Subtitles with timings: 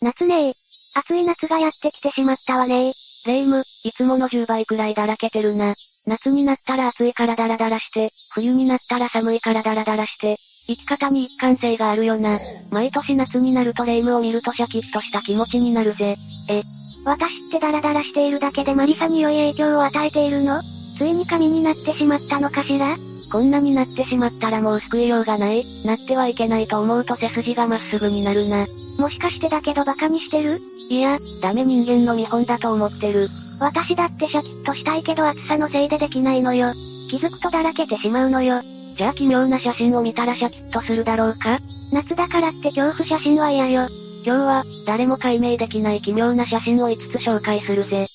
[0.00, 0.54] 夏ねえ。
[0.94, 2.92] 暑い夏がやってきてしまったわねえ
[3.26, 5.74] レイム、いつもの10倍くらいだらけてるな。
[6.06, 10.38] 夏になったら暑いからダラダラして、冬になったら寒いからダラダラして、
[10.68, 12.38] 生き方に一貫性があるよな。
[12.70, 16.16] 毎年夏になるとレイムを見るとシャキッとした気持ちになるぜ。
[16.48, 16.62] え、
[17.04, 20.62] 私ってダラダラしているだけでマリサに良い影響を与えているの？
[20.96, 22.96] ついに神になってしまったのかしら？
[23.30, 28.66] こんなになってしまったらもう救いようがない、なってはいけないと思うと背筋がまっすぐになるな。
[29.00, 30.60] もしかしてだけど馬鹿にしてる？
[30.90, 33.28] いや、ダメ人間の見本だと思ってる。
[33.60, 36.72] 私だってシャキッとしたいけど暑さのせいでできないのよ。
[37.10, 38.62] 気づくとだらけてしまうのよ。
[38.96, 41.58] じゃあ奇妙な写真を見たらシャキッとするだろうか？
[41.92, 43.88] 夏だからって恐怖写真は嫌よ。
[44.24, 48.06] 今日は、誰も解明できない奇妙な写真を5つ紹介するぜ。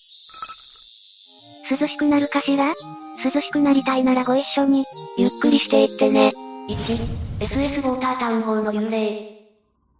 [1.72, 2.66] 涼しくなるかしら？
[3.24, 4.84] 涼しくなりたいならご一緒に、
[5.18, 6.34] ゆっくりしていってね。
[6.68, 6.76] 1、
[7.40, 9.40] SS ウォータータウン号の幽霊。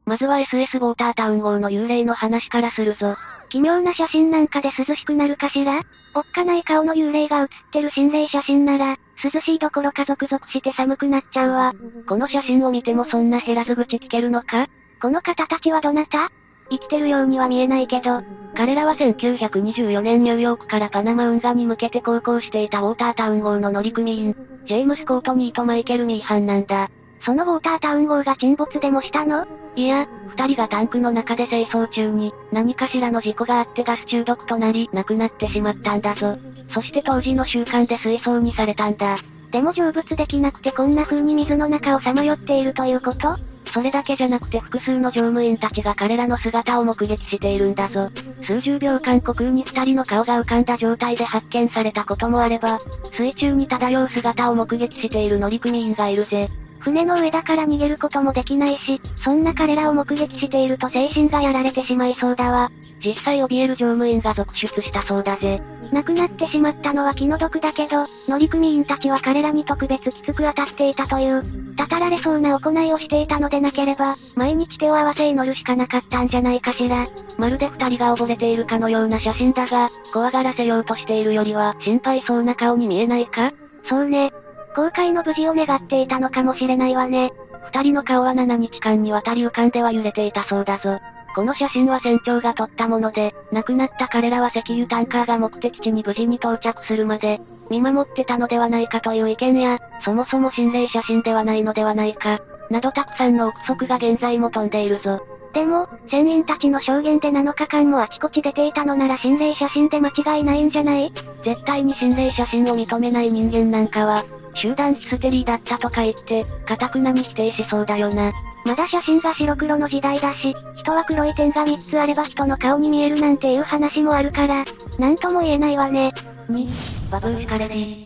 [0.06, 3.16] まずは SS ウォータータウン号の幽霊の話からするぞ。
[3.50, 5.84] 奇妙な写真なんかで涼しくなるかしら？
[6.16, 11.74] おっかない顔の幽霊が写ってる心霊写真なら、涼しいどころか続々して寒くなっちゃうわ。
[12.08, 14.68] この写真を見てもそんな減らず口聞けるのか？
[15.02, 16.30] この方たちはどなた？
[16.70, 18.22] 生きてるようには見えないけど、
[18.56, 24.36] 彼らは1924年ニューヨークからパナマ運河に向けて航行していたウォータータウン号の乗組員、
[24.68, 26.90] ジェームス・コートニーとマイケル・ミーハンなんだ。
[27.26, 29.48] そのウォータータウン号が沈没でもしたの？
[29.76, 36.38] いや、二人がタンクの中で清掃中に、何かしらの事故があってガス中毒となり、亡くなってしまったんだぞ。
[36.74, 39.16] そして当時の習慣で水槽にされたんだ。
[39.52, 43.36] でも成仏できなくてこんな風に水の中をさまよっているということ？
[43.74, 48.12] それだけじゃなくて複数の乗務員たちが彼らの姿を目撃しているんだぞ。
[48.44, 52.78] 数十秒間虚空に二人の顔が浮かんだ状態で発見されたこともあれば、
[53.18, 56.50] 水中に漂う姿を目撃している乗組員がいるぜ。
[56.84, 62.70] 船の上だから逃げることもできないし、そんな彼らを目撃していると精神がやられてしまいそうだわ。
[63.04, 65.62] 実際怯える乗務員が続出したそうだぜ。
[65.92, 77.08] 亡くなってしまったのは気の毒だけど、乗組員たちは彼らに特別きつく当たっていたという、たたられそうな行いをしていたのでなければ、毎日手を合わせ祈るしかなかったんじゃないかしら。
[77.38, 83.54] まるで二人が溺れているかのような写真だが、怖がらせようとしているよりは心配そうな顔に見えないか？
[83.88, 84.34] そうね。
[84.76, 87.32] 公開の無事を願っていたのかもしれないわね。
[87.68, 91.00] 二人の顔は7日間にわたり浮かんでは揺れていたそうだぞ。
[91.36, 105.26] この写真は船長が撮ったもので、亡くなった彼らは石油タンカーが目的地に無事に到着するまで、見守ってたのではないかという意見や、そもそも心霊写真ではないのではないか、などたくさんの憶測が現在も飛んでいるぞ。
[105.54, 111.14] でも、船員たちの証言で7日間もあちこち出ていたのなら心霊写真で間違いないんじゃない？
[111.46, 114.26] 絶対に心霊写真を認めない人間なんかは、
[114.56, 118.32] 集団ヒステリーだったとか言って、かたくなに否定しそうだよな。
[118.66, 124.66] まだ写真が白黒の時代だし、人は黒い点が3つあれば人の顔に見えるなんていう話もあるから、
[124.98, 126.14] なんとも言えないわね。
[126.50, 128.06] 2、バブーシカレディ。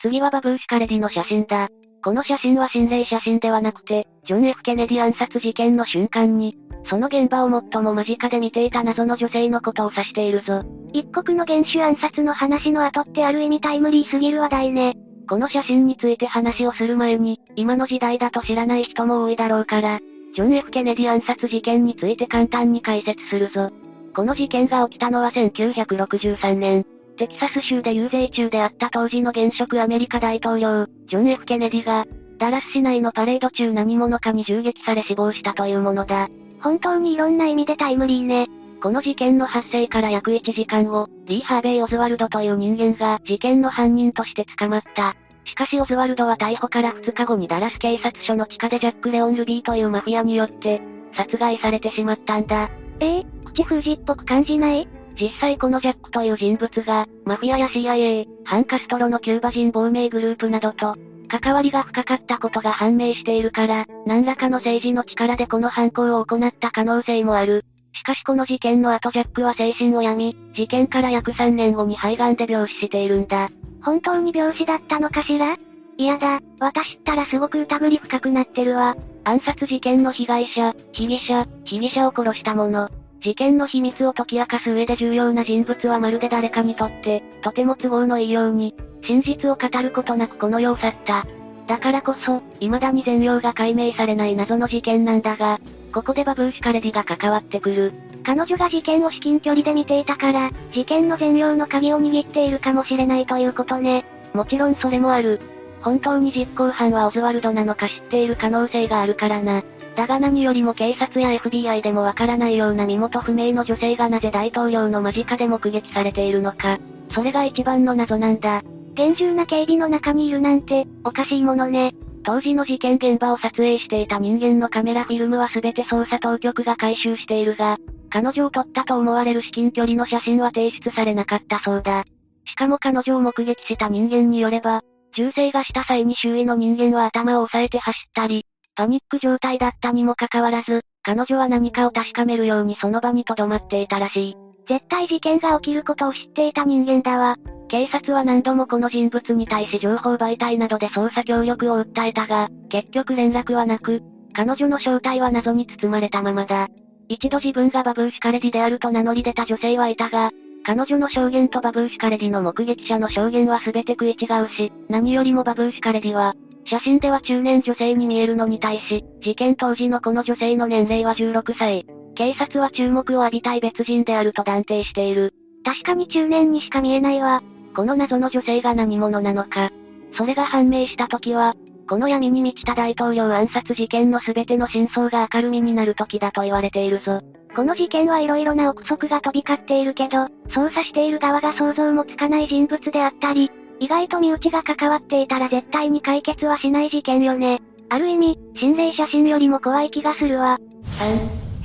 [0.00, 1.68] 次はバブーシカレディの写真だ。
[2.04, 6.56] この写真は心霊写真ではなくて、ジョン・ F・ ケネディ暗殺事件の瞬間に、
[6.86, 10.62] その現場を最も間近で見ていた謎の女性のことを指しているぞ。
[10.92, 14.94] 一国の原種暗殺の話の後ってある意味タイムリーすぎる話題ね。
[15.28, 20.00] この写真について話をする前に、今の時代だと知らない人も多いだろうから、
[20.34, 23.70] ジョン・ F・ ケネディ暗殺事件について簡単に解説するぞ。
[24.14, 26.84] この事件が起きたのは1963年、
[27.16, 32.06] テキサス州で遊説中であった当時の現職アメリカ大統領、ジョン・ F・ ケネディが、
[32.38, 36.28] ダラス市内のパレード中何者かに銃撃され死亡したというものだ。
[36.62, 38.48] 本当にいろんな意味でタイムリーね。
[38.82, 45.14] この事件の発生から約1時間後、リー・ハーベイ・オズワルドという人間が事件の犯人として捕まった。
[45.44, 50.80] しかしオズワルドは逮捕から2日後にダラス警察署の地下でジャック・レオン・ルビーというマフィアによって、
[51.16, 52.70] 殺害されてしまったんだ。
[53.00, 54.88] えー、口封じっぽく感じない？
[55.20, 60.96] 実際このジャックという人物が、マフィアや CIA、反カストロのキューバ人亡命グループなどと、
[61.28, 67.64] 関わりが深かったことが判明しているから、何らかの政治の力でこの犯行を行った可能性もある。
[67.94, 73.48] しかしこの事件の後ジャックは精神を病み、事件から約3年後に肺がんで病死しているんだ。
[73.82, 75.56] 本当に病死だったのかしら？
[75.98, 78.96] 嫌だ、私ったらすごく疑り深くなってるわ。
[79.24, 82.88] 暗殺事件の被害者、被疑者、被疑者を殺した者。
[83.22, 88.74] 事件の秘密を解き明かす上で重要な人物はまるで誰かにとって、とても都合のいいように、
[89.04, 91.24] 真実を語ることなくこの世を去った。
[91.68, 95.60] だからこそ、未だに全容が解明されない謎の事件なんだが、
[95.92, 97.92] ここでバブーシカレディが関わってくる。
[98.24, 104.04] 彼女が事件を至近距離で見ていたから、事件の全容の鍵を握っているかもしれないということね。
[104.34, 105.38] もちろんそれもある。
[105.80, 109.62] 本当に実行犯はオズワルドなのか知っている可能性があるからな。
[109.94, 116.78] だが何よりも警察や FBI でもわからないような身元不明の女性がなぜ大統領の間近で目撃されているのか。
[117.10, 118.62] それが一番の謎なんだ。
[118.94, 121.94] 厳重な警備の中にいるなんて、おかしいものね。
[122.24, 127.78] 当時の事件現場を撮影していた人間のカメラフィルムは全て捜査当局が回収しているが、
[128.10, 132.04] 彼女を撮ったと思われる至近距離の写真は提出されなかったそうだ。
[132.44, 134.82] しかも彼女を目撃した人間によれば、
[135.14, 144.36] 銃声がした際に周囲の人間は頭を押さえて走ったり、パニック状態だったにもかかわらず、彼女は何かを確かめるようにその場に留まっていたらしい。
[144.68, 147.36] 絶対事件が起きることを知っていた人間だわ。
[147.68, 154.02] 警察は何度もこの人物に対し情報媒体などで捜査協力を訴えたが、結局連絡はなく、
[154.32, 156.68] 彼女の正体は謎に包まれたままだ。
[157.08, 160.30] 一度自分がバブーシカレディであると名乗り出た女性はいたが、
[160.64, 171.86] 彼女の証言とバブーシカレディの目撃者の証言は全て食い違うし、何よりもバブーシカレディは、写真では中年女性に見えるのに対し、事件当時のこの女性の年齢は16歳。
[172.14, 175.32] 警察は注目を浴びたい別人であると断定している。
[175.64, 177.42] 確かに中年にしか見えないわ。
[177.74, 179.70] この謎の女性が何者なのか。
[180.16, 181.54] それが判明した時は、
[181.88, 187.20] この闇に満ちた大統領暗殺事件の全ての真相が明るみになる時だと言われているぞ。
[187.54, 193.50] この事件はいろいろな憶測が飛び交っているけど、捜査している側が想像もつかない人物であったり、
[193.82, 197.60] 意外と身内が関わっていたら絶対に解決はしない事件よね。
[197.88, 200.60] ある意味、心霊写真よりも怖い気がするわ。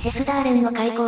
[0.00, 0.98] ヘスダーレンの開口。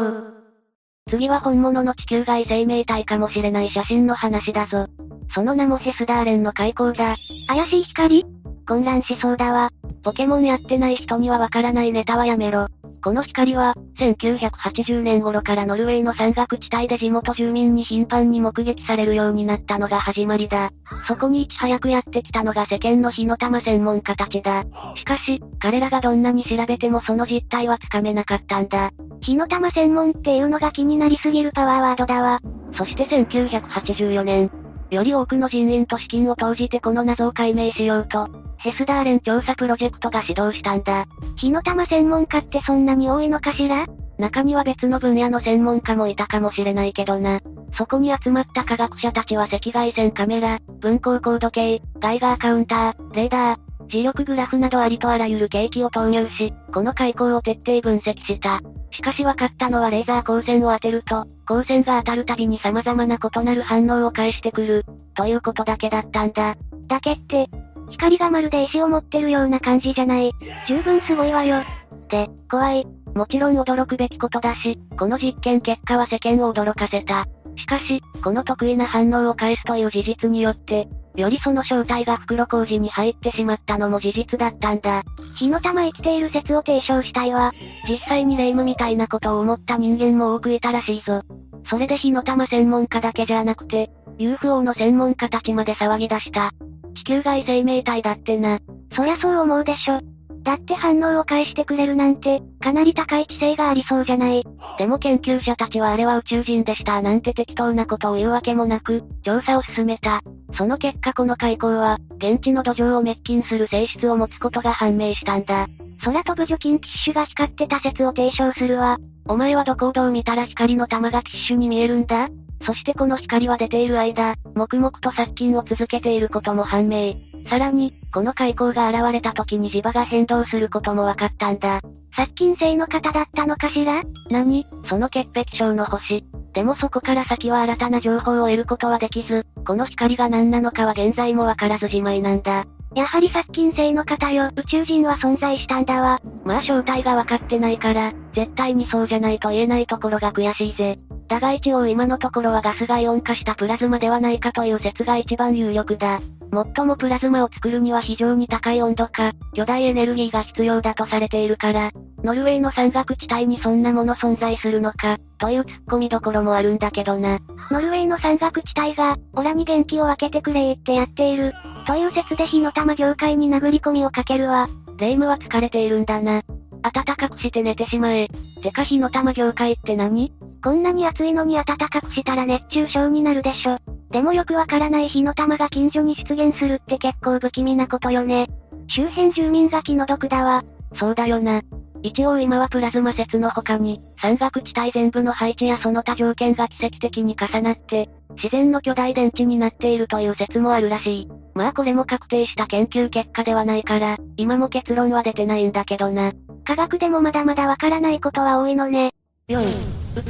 [1.10, 4.86] 次は本物の地球外生命体かもしれない写真の話だぞ。
[5.34, 7.16] その名もヘスダーレンの開口だ。
[7.48, 8.24] 怪しい光？
[8.70, 9.70] 混乱しそうだわ。
[10.04, 12.68] ポケモンやってない人にはわからないネタはやめろ。
[13.02, 20.70] この光は、1980年頃からノルウェーの山岳地帯で地元住民に頻繁に目撃されるようになったのが始まりだ。
[21.08, 24.64] そこにいち早くやってきたのが世間の火の玉専門家たちだ。
[24.94, 28.92] しかし、彼らがどんなに調べてもその実態はつかめなかったんだ。
[29.20, 32.38] 火の玉専門っていうのが気になりすぎるパワーワードだわ。
[32.76, 34.48] そして1984年、
[34.92, 38.28] より多くの人員と資金を投じてこの謎を解明しようと、
[38.60, 41.06] ヘスダーレン調査プロジェクトが始動したんだ。
[41.36, 43.86] 火の玉専門家ってそんなに多いのかしら？
[44.18, 47.40] 中には別の分野の専門家もいたかもしれないけどな。
[47.78, 53.58] そこに集まった科学者たちは赤外線カメラ、分光高度計、ガイガーカウンター、レーダー、
[53.88, 58.60] 磁力グラフなどありとあらゆる計器を投入し、この開口を徹底分析した。
[58.92, 64.84] しかし分かったのはレーザー光線を当てると、光線が当たるたびに様々な異なる反応を返してくる、
[65.14, 66.56] ということだけだったんだ。
[66.88, 67.48] だけって、
[67.90, 70.32] 光がまるで石を持ってるような感じじゃない。
[70.66, 71.62] 十分すごいわよ。
[72.08, 72.86] で、怖い。
[73.14, 77.26] もちろん驚くべきことだし、この実験結果は世間を驚かせた。
[77.56, 85.02] しかし、この得意な反応を返すという事実によって、よりその正体が袋小路に入ってしまったのも事実だったんだ。
[85.36, 87.52] 火の玉生きている説を提唱したいわ。
[87.88, 91.22] 実際に霊夢みたいなことを思った人間も多くいたらしいぞ。
[91.68, 93.90] それで火の玉専門家だけじゃなくて、
[94.20, 96.52] UFO の専門家たちまで騒ぎ出した。
[96.94, 98.58] 地球外生命体だってな。
[98.94, 99.98] そりゃそう思うでしょ。
[100.42, 104.44] だって反応を返してくれるなんて、かなり高い知性がありそうじゃない。
[104.76, 110.20] でも研究者たちはあれは宇宙人でしたなんて適当なことを言うわけもなく、調査を進めた。
[110.54, 115.66] その結果この海溝は、現地の土壌を滅菌する性質を持つことが判明したんだ。
[116.04, 118.98] 空飛ぶ除菌キッシュが光ってた説を提唱するわ。
[119.26, 122.28] お前はどこをどう見たら光の玉がキッシュに見えるんだ？
[122.66, 127.14] そしてこの光は出ている間、黙々と殺菌を続けていることも判明。
[127.48, 131.80] さらに、この海溝が現れた時に磁場が変動することも分かったんだ。
[132.14, 134.02] 殺菌性の方だったのかしら？
[134.30, 134.64] 何？
[134.88, 136.24] その潔癖症の星。
[136.52, 142.66] でもそこから先は新たな情報を得ることはできず、この光が何なのかは現在も分からずじまいなんだ。
[142.94, 146.20] やはり殺菌性の方よ、宇宙人は存在したんだわ。
[146.44, 150.98] まあ正体が分かってないから、絶対にそうじゃないと言えないところが悔しいぜ。
[151.28, 156.18] だが一応今のところはガスがイオン化したプラズマではないかという説が一番有力だ。
[156.50, 161.92] もっともプラズマを作るには非常に高い温度か、巨大エネルギーが必要だとされているから、
[162.24, 167.38] ノルウェーの山岳地帯にそんなもの存在するのか、という突っ込みどころもあるんだけどな。
[167.70, 171.52] ノルウェーの山岳地帯が、オラに元気を分けてくれってやっている、
[171.86, 174.68] という説で火の玉業界に殴り込みをかけるわ。
[174.98, 176.42] 霊夢は疲れているんだな。
[176.82, 178.28] 暖かくして寝てしまえ。
[178.62, 180.32] てか火の玉業界って何？
[180.62, 183.78] こんなに暑いのに暖かくしたら熱中症になるでしょ。
[184.10, 188.48] でもよくわからない火の玉が近所に出現するって結構不気味なことよね。
[188.88, 190.64] 周辺住民が気の毒だわ。
[190.98, 191.62] そうだよな。
[192.02, 201.28] 一応今はプラズマ説の他に、山岳地帯全部の配置やその他条件が奇跡的に重なって、自然の巨大電池になっているという説もあるらしい。
[201.54, 206.32] まあこれも確定した研究結果ではないから、今も結論は出てないんだけどな。
[206.64, 209.12] 科学でもまだまだわからないことは多いのね。
[209.48, 209.66] 4位、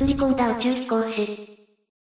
[0.04, 1.66] 映り込んだ宇宙飛行士。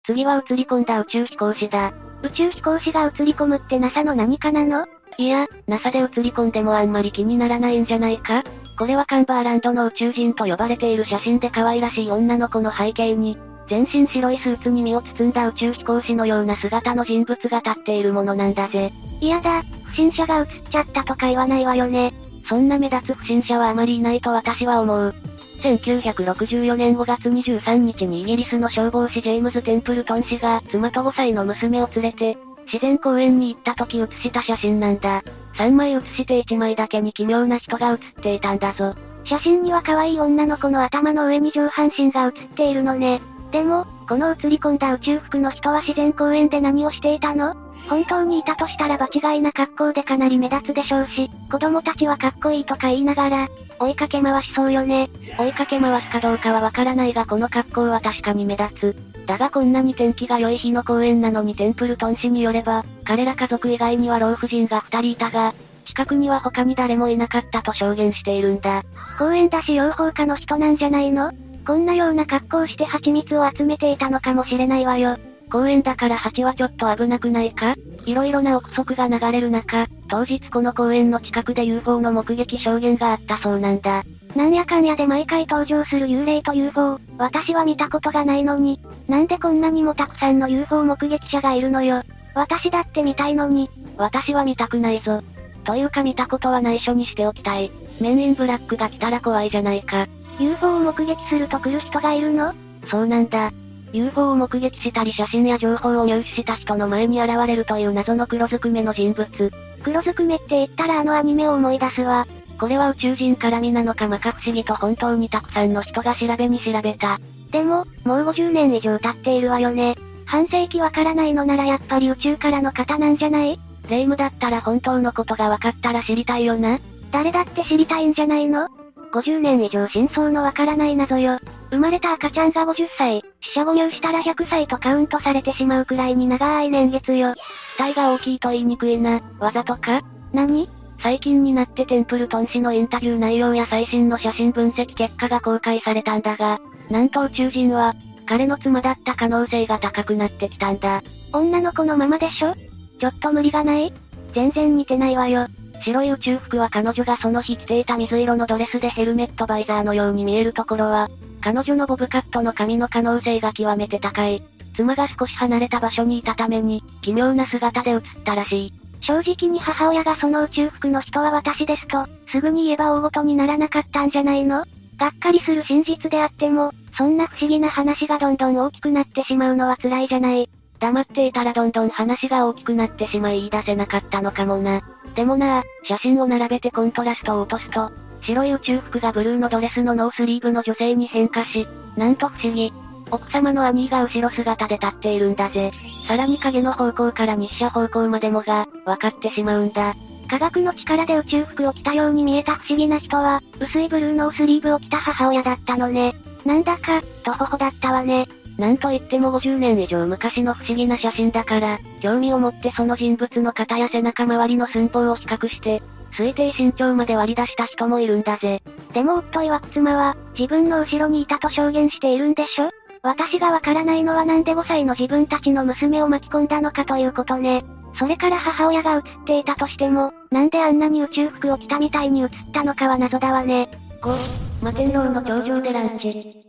[0.06, 1.94] 次は映り込んだ宇宙飛行士だ。
[2.24, 4.86] 宇宙飛行士が映り込むって NASA の何かなの？
[5.18, 8.44] いや、NASA で映り込んでもあんまり気にならないんじゃないか？
[8.78, 13.38] これはカンバーランドの宇宙人と呼ばれている写真で可愛らしい女の子の背景に、
[13.70, 18.92] 全身白いスーツに身を包んだ宇宙飛行士のような姿の人物が立っているものなんだぜ。
[19.22, 22.14] いやだ、不審者が映っちゃったとか言わないわよね。
[22.50, 25.16] そんな目立つ不審者はあまりいないと私は思う。
[25.62, 35.24] 1964年5月23日にイギリスの消防士ジェームズ・テンプルトン氏が妻と5歳の娘を連れて、自然公園に行った時写した写真なんだ。
[35.58, 38.96] 3枚写して1枚だけに奇妙な人が写っていたんだぞ。
[39.26, 43.22] 写真には可愛い女の子の頭の上に上半身が写っているのね。
[43.52, 47.56] でも、この写り込んだ宇宙服の人は自然公園で何をしていたの？
[47.88, 53.48] 本当にいたとしたら場違いな格好でかなり目立つでしょうし、子供たちはかっこいいとか言いながら、
[53.80, 55.10] 追いかけ回しそうよね。
[55.38, 58.96] 追いかけ回すかどうかはわからないがこの格好は確かに目立つ。
[59.26, 65.54] だがこんなに天気が良い日の公園なのにテンプルトン氏によれば、彼ら家族以外には老婦人が二人いたが、
[65.86, 68.84] 近くには他に誰もいなかったと証言しているんだ。
[69.20, 71.32] 公園だし養蜂家の人なんじゃないの？
[71.66, 75.18] こんなような格好して蜂蜜を集めていたのかもしれないわよ。
[75.54, 77.76] 公園だから蜂はちょっと危なくないか？
[78.08, 84.02] 色々な憶測が流れる中、当日この公園の近くで UFO の目撃証言があったそうなんだ。
[84.36, 92.02] なんやかんやで毎回登場する幽霊と UFO、私は見たことがないのに、なんでこんなにもたくさんの UFO 目撃者がいるのよ。
[92.34, 95.22] 私だって見たいのに、私は見たくないぞ。
[95.66, 97.72] というか見たことは内緒にしておきたい。
[98.02, 100.08] メンインブラックが来たら怖いじゃないか。
[100.40, 102.56] UFO を目撃すると来る人がいるの？
[102.90, 103.52] そうなんだ。
[103.94, 109.52] UFO を目撃したり写真や情報を入手した人の前に現れるという謎の黒ずくめの人物。
[109.84, 112.28] 黒ずくめって言ったらあのアニメを思い出すわ。
[112.60, 117.20] これは宇宙人絡みなのか摩訶不思議と本当にたくさんの人が調べに調べた。
[117.52, 119.96] でも、もう50年以上経っているわよね。
[120.26, 123.60] 半世紀わからないのならやっぱり宇宙からの方なんじゃない？
[123.90, 126.80] 霊夢だったら本当のことが分かったら知りたいよな。
[127.12, 128.70] 誰だって知りたいんじゃないの？
[129.14, 131.40] ?50 年以上真相のわからない謎よ。
[131.70, 137.36] 生まれた赤ちゃんが50歳、死者誤入したら100歳とカウントされてしまうくらいに長い年月よ。
[137.78, 139.22] 体が大きいと言いにくいな。
[139.40, 140.02] わざとか？
[140.34, 140.68] 何？
[141.02, 147.94] 最近になってテンプルトン氏のインタビュー内容や最新の写真分析結果が公開されたんだが、なんと宇宙人は、
[148.26, 151.02] 彼の妻だった可能性が高くなってきたんだ。
[151.34, 152.56] 女の子のままでしょ？
[153.00, 153.94] ちょっと無理がない？
[154.34, 155.48] 全然似てないわよ。
[155.82, 161.10] 白い宇宙服は彼女がその日着ていた水色のドレスでヘルメットバイザーのように見えるところは、
[161.42, 164.42] 彼女のボブカットの髪の可能性が極めて高い。
[164.76, 168.74] 妻が少し離れた場所にいたために、奇妙な姿で映ったらしい。
[169.02, 174.66] 正直に母親がその宇宙服の人は私ですと、すぐに言えば大ごとにならなかったんじゃないの？
[174.98, 180.50] がっかりする真実であっても、そんな不思議な話がどんどん大きくなってしまうのは辛いじゃない。
[180.84, 184.82] 黙っていたらどんどん話が大きくなってしまい言い出せなかったのかもな。
[185.16, 187.90] でもな写真を並べてコントラストを落とすと、
[188.22, 192.74] 白い宇宙服がブルーのドレスのノースリーブの女性に変化し、なんと不思議。
[193.12, 195.72] 奥様の兄が後ろ姿で立っているんだぜ。
[196.06, 199.96] さらに影の方向から日射方向までもが、分かってしまうんだ。
[200.30, 206.14] 科学の力で宇宙服を着たように見えた不思議な人は、薄いブルーのスリーブを着た母親だったのね。
[206.44, 208.28] なんだか、とほほだったわね。
[208.58, 215.82] なんといっても50年以上昔の不思議な写真だから、興味を持ってその人物の肩や背中周りの寸法を比較して、
[216.18, 218.62] 推定身長まで割り出した人もいるんだぜ。
[218.94, 222.70] でも夫曰く妻は、自分の後ろにいたと証言しているんでしょ？
[223.02, 227.66] 私がわからないのはなんで5歳の自分たちの娘を巻き込んだのかということね。
[228.00, 233.70] それから母親が映っていたとしても、なんであんなに宇宙服を着たみたいに映ったのかは謎だわね。
[234.02, 234.16] 5、
[234.62, 236.43] 摩天楼の頂上でランチ。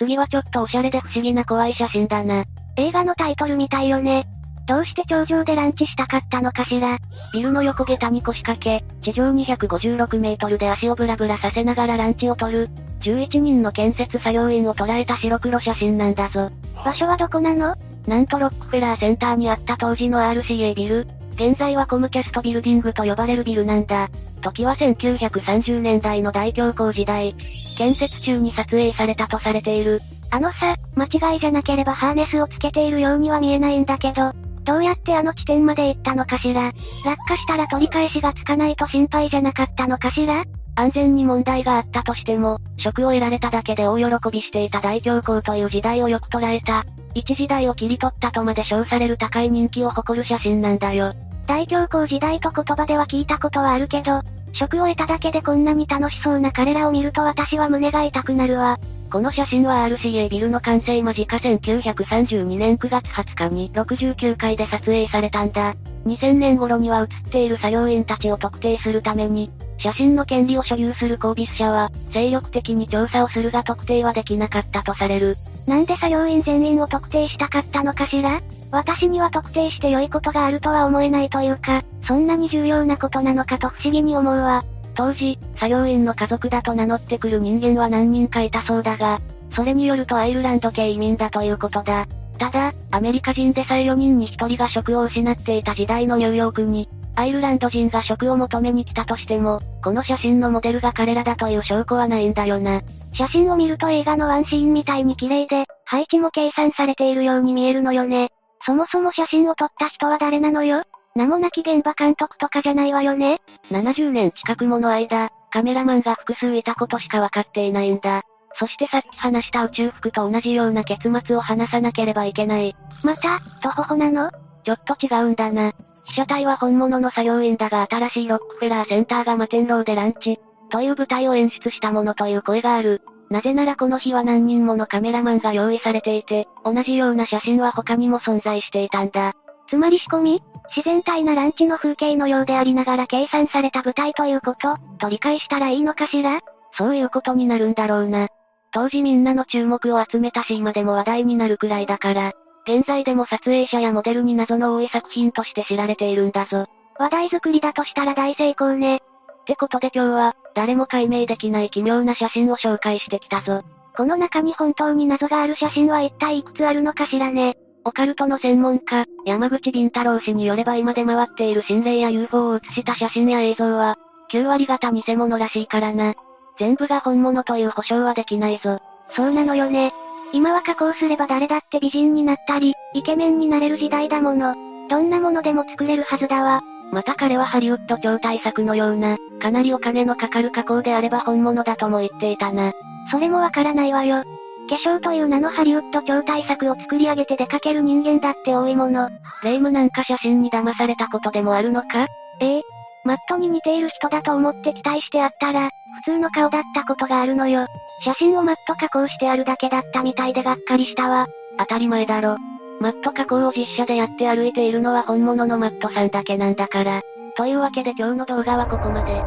[0.00, 2.44] 次はちょっとおしゃれで不思議な怖い写真だな。
[2.78, 4.26] 映画のタイトルみたいよね。
[4.66, 6.96] どうして頂上でランチしたかったのかしら。
[7.34, 12.70] ビルの横下駄に腰掛け、地上256メートルで足をブラブラさせながらランチを取る、
[13.02, 16.50] 11人の建設作業員を捉えた白黒写真なんだぞ。
[16.82, 17.74] 場所はどこなの？
[18.06, 21.06] なんとロックフェラーセンターにあった当時の RCA ビル、
[21.40, 24.10] 現在はコムキャストビルディングと呼ばれるビルなんだ。
[24.42, 27.34] 時は1930年代の大恐慌時代。
[27.78, 30.02] 建設中に撮影されたとされている。
[30.30, 36.74] あのさ、間違いじゃなければハーネスをつけているようには見えないんだけど、どうやってあの地点まで行ったのかしら？
[37.06, 40.44] 落下したら取り返しがつかないと心配じゃなかったのかしら？
[40.74, 51.14] 安全に問題があったとしても、職を得られただけで大喜びしていた大恐慌という時代をよく捉えた、一時代を切り取ったとまで称される高い人気を誇る写真なんだよ。
[51.50, 54.20] 大恐慌時代と言葉では聞いたことはあるけど、
[54.52, 58.78] 職を得ただけでこんなに楽しそうな彼らを見ると私は胸が痛くなるわ。
[59.10, 65.74] この写真は RCA ビルの完成間近1932年9月20日に69階で撮影されたんだ。
[66.06, 75.34] 2000年頃には写っている作業員たちを特定するために、写真の権利を所有するコービス社は、精力的に調査をするが特定はできなかったとされる。
[75.66, 78.40] なんで作業員全員を特定したかったのかしら？
[78.70, 84.64] 私には特定して良いことがあるとは思えないというか、そんなに重要なことなのかと不思議に思うわ。
[84.94, 89.20] 当時、作業員の家族だと名乗ってくる人間は何人かいたそうだが、
[89.54, 92.06] それによるとアイルランド系移民だということだ。
[92.38, 102.80] ただ、アメリカ人でさえ4人に1人が職を失っていた時代のニューヨークに、アイルランド人が職を求めに来たとしても、この写真のモデルが彼らだという証拠はないんだよな。
[103.12, 108.30] 写真を見ると映画のワンシーンみたいに綺麗で、配置も計算されているように見えるのよね。
[108.64, 110.82] そもそも写真を撮った人は誰なのよ？
[111.20, 118.22] 名もなき現場監督とかじゃないわよね ?70 年近くもの間、カメラマンが複数いたことしかわかっていないんだ。
[118.58, 122.74] そしてさっき話した宇宙服と同じような結末を話さなければいけない。
[123.04, 124.30] また、トホホなの？
[124.64, 125.72] ちょっと違うんだな。
[126.06, 133.02] 被写体は本物の作業員だが新しいロックフェラーセンターが摩天楼でランチ、という舞台を演出したものという声がある。
[133.28, 139.34] なぜならこの日は何人ものカメラマンが用意されていて、同じような写真は他にも存在していたんだ。
[139.68, 140.42] つまり仕込み？
[140.74, 146.40] 自然体なランチの風景のようでありながら計算された舞台ということ、と理解したらいいのかしら？
[146.78, 148.28] そういうことになるんだろうな。
[148.72, 152.32] 当時みんなの注目を集めたし今でも話題になるくらいだから、
[152.68, 156.66] 現在でも撮影者やモデルに謎の多い作品として知られているんだぞ。
[156.98, 158.96] 話題作りだとしたら大成功ね。
[158.96, 163.62] ってことで今日は、誰も解明できない奇妙な写真を紹介してきたぞ。
[163.96, 167.56] この中に本当に謎がある写真は一体いくつあるのかしらね。
[167.84, 173.96] オカルトの専門家、山口敏太郎氏によれば今で回っている心霊や UFO を写した写真や映像は、
[174.32, 176.14] 9割方偽物らしいからな。
[176.58, 178.78] 全部が本物という保証はできないぞ。
[179.16, 179.92] そうなのよね。
[180.32, 184.54] 今は加工すれば誰だって美人になったり、イケメンになれる時代だもの。
[184.88, 186.62] どんなものでも作れるはずだわ。
[186.92, 192.72] また彼はハリウッド超大作のような、かなりお金のかかる加工であれば本物だとも言っていたな。
[193.10, 194.22] それもわからないわよ。
[194.70, 199.10] 化粧という名のハリウッド超大作を作り上げて出かける人間だって多いもの。
[199.42, 202.06] 霊夢なんか写真に騙されたことでもあるのか？
[202.40, 202.58] え？
[202.58, 202.62] え。
[203.04, 205.70] マットに似ている人だと思って期待してあったら、
[206.04, 207.66] 普通の顔だったことがあるのよ。
[208.04, 211.26] 写真をマット加工してあるだけだったみたいでがっかりしたわ。
[211.58, 212.36] 当たり前だろ。
[212.80, 217.02] マット加工を実写でやって歩いているのは本物のマットさんだけなんだから。
[217.36, 219.24] というわけで今日の動画はここまで。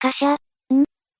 [0.00, 0.45] カシャ。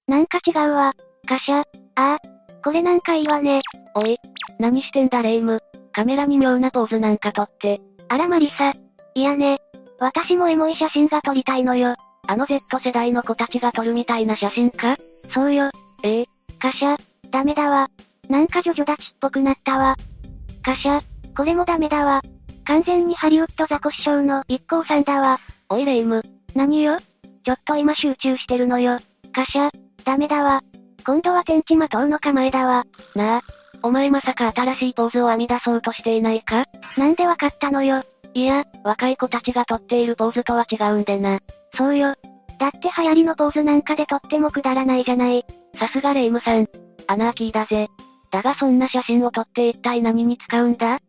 [0.09, 0.93] なんか違うわ。
[1.27, 1.61] カシャ。
[1.61, 1.65] あ
[1.97, 2.19] あ。
[2.65, 3.61] これなんかいいわね。
[3.95, 4.19] おい。
[4.59, 5.61] 何してんだレイム。
[5.93, 7.81] カメラに妙なポーズなんか撮って。
[8.09, 8.73] あらマリサ。
[9.15, 9.59] いやね。
[9.99, 11.97] 私もエモい写真が撮りたいのよ。
[12.29, 14.97] あの Z 世代の子たちが撮るみたいな写真か？
[15.35, 15.71] そうよ。
[16.05, 16.27] ええ
[16.61, 16.97] カシャ。
[17.31, 17.89] ダメだわ。
[18.29, 19.97] なんかジョジョ立ちっぽくなったわ。
[20.63, 21.01] カシャ。
[21.37, 22.23] これもダメだわ。
[22.65, 25.39] 完全にハリウッドザコシショウの一行さんだわ。
[25.69, 26.23] おいレイム。
[26.55, 26.99] 何よ？
[27.45, 28.99] ちょっと今集中してるのよ。
[29.33, 29.71] カシャ。
[30.07, 30.63] ダメだわ。
[31.05, 32.85] 今度は天地まとうの構えだわ。
[33.17, 33.41] なあ。
[33.83, 36.65] お前まさか新しいポーズを編み出そうとしていないか？
[36.97, 38.05] なんでわかったのよ。
[38.33, 41.41] いや、若い子たちが撮っているポーズとは違うんでな。
[41.77, 42.15] そうよ。
[42.61, 45.45] だって流行りのポーズなんかでとってもくだらないじゃない。
[45.77, 46.69] さすがレイムさん。
[47.09, 47.89] アナーキーだぜ。
[48.31, 50.95] だがそんな写真を撮って一体何に使うんだ？
[50.95, 51.01] ん？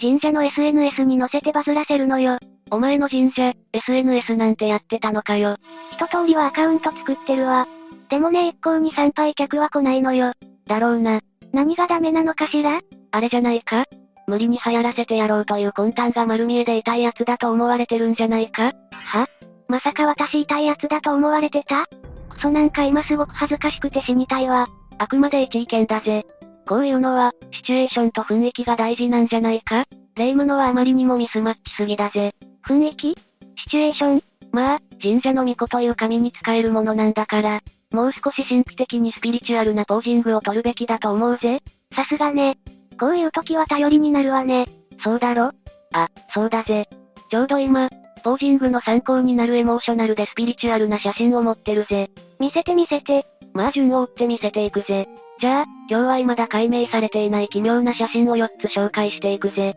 [0.00, 2.38] 神社の SNS に載せてバズらせるのよ。
[2.70, 5.58] お前の神社、SNS なんてやってたのかよ。
[5.92, 7.68] 一通りはアカウント作ってるわ。
[8.14, 10.34] でもね一向に参拝客は来ないのよ。
[10.68, 11.20] だろうな。
[11.52, 12.80] 何がダメなのかしら？
[13.10, 13.86] あれじゃないか？
[14.28, 18.72] 無理に流行らせてやろうという魂胆が丸見えで痛いやつだと思われてるんじゃないか？
[18.92, 19.26] は？
[19.66, 21.86] まさか私痛いやつだと思われてた？
[22.28, 24.68] クソなんか今すごく恥ずかしくて死にたいわ。
[24.98, 26.24] あくまで一意見だぜ。
[26.68, 29.86] こういうのは、シチュエーションと雰囲気が大事なんじゃないか？
[30.14, 32.32] 霊夢のはあまりにもミスマッチすぎだぜ。
[32.64, 33.16] 雰囲気？
[33.56, 34.22] シチュエーション？
[34.52, 37.60] まあ、神社の巫女という神に使えるものなんだから、
[37.94, 41.60] もう少し神秘的にスピリチュアルなポージングを取るべきだと思うぜ。
[41.94, 42.58] さすがね。
[42.98, 44.66] こういう時は頼りになるわね。
[45.02, 45.52] そうだろ？
[45.92, 46.88] あ、そうだぜ。
[47.30, 47.88] ちょうど今、
[48.24, 52.10] ポージングの参考になるエモーショナルでスピリチュアルな写真を持ってるぜ。
[52.40, 53.24] 見せて見せて。
[53.52, 55.06] まあ順を追って見せていくぜ。
[55.40, 59.70] じゃあ、今日は未だ解明されていない奇妙な写真を4つ紹介していくぜ。
[59.70, 59.74] ん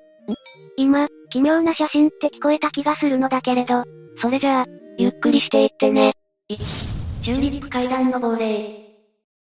[0.75, 3.83] 今、奇妙な写真って聞こえた気がするのだけれど。
[4.21, 4.65] それじゃあ、
[4.97, 6.13] ゆっくりしていってね。
[7.27, 8.87] チューリップ階段の亡霊。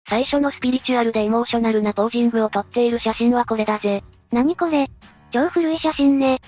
[0.09, 4.03] 最初のスピリチュアルでエモーショナルなポージングを撮っている写真はこれだぜ。
[4.33, 4.89] 何これ？
[5.31, 6.35] 超古い写真ね。
[6.35, 6.39] っ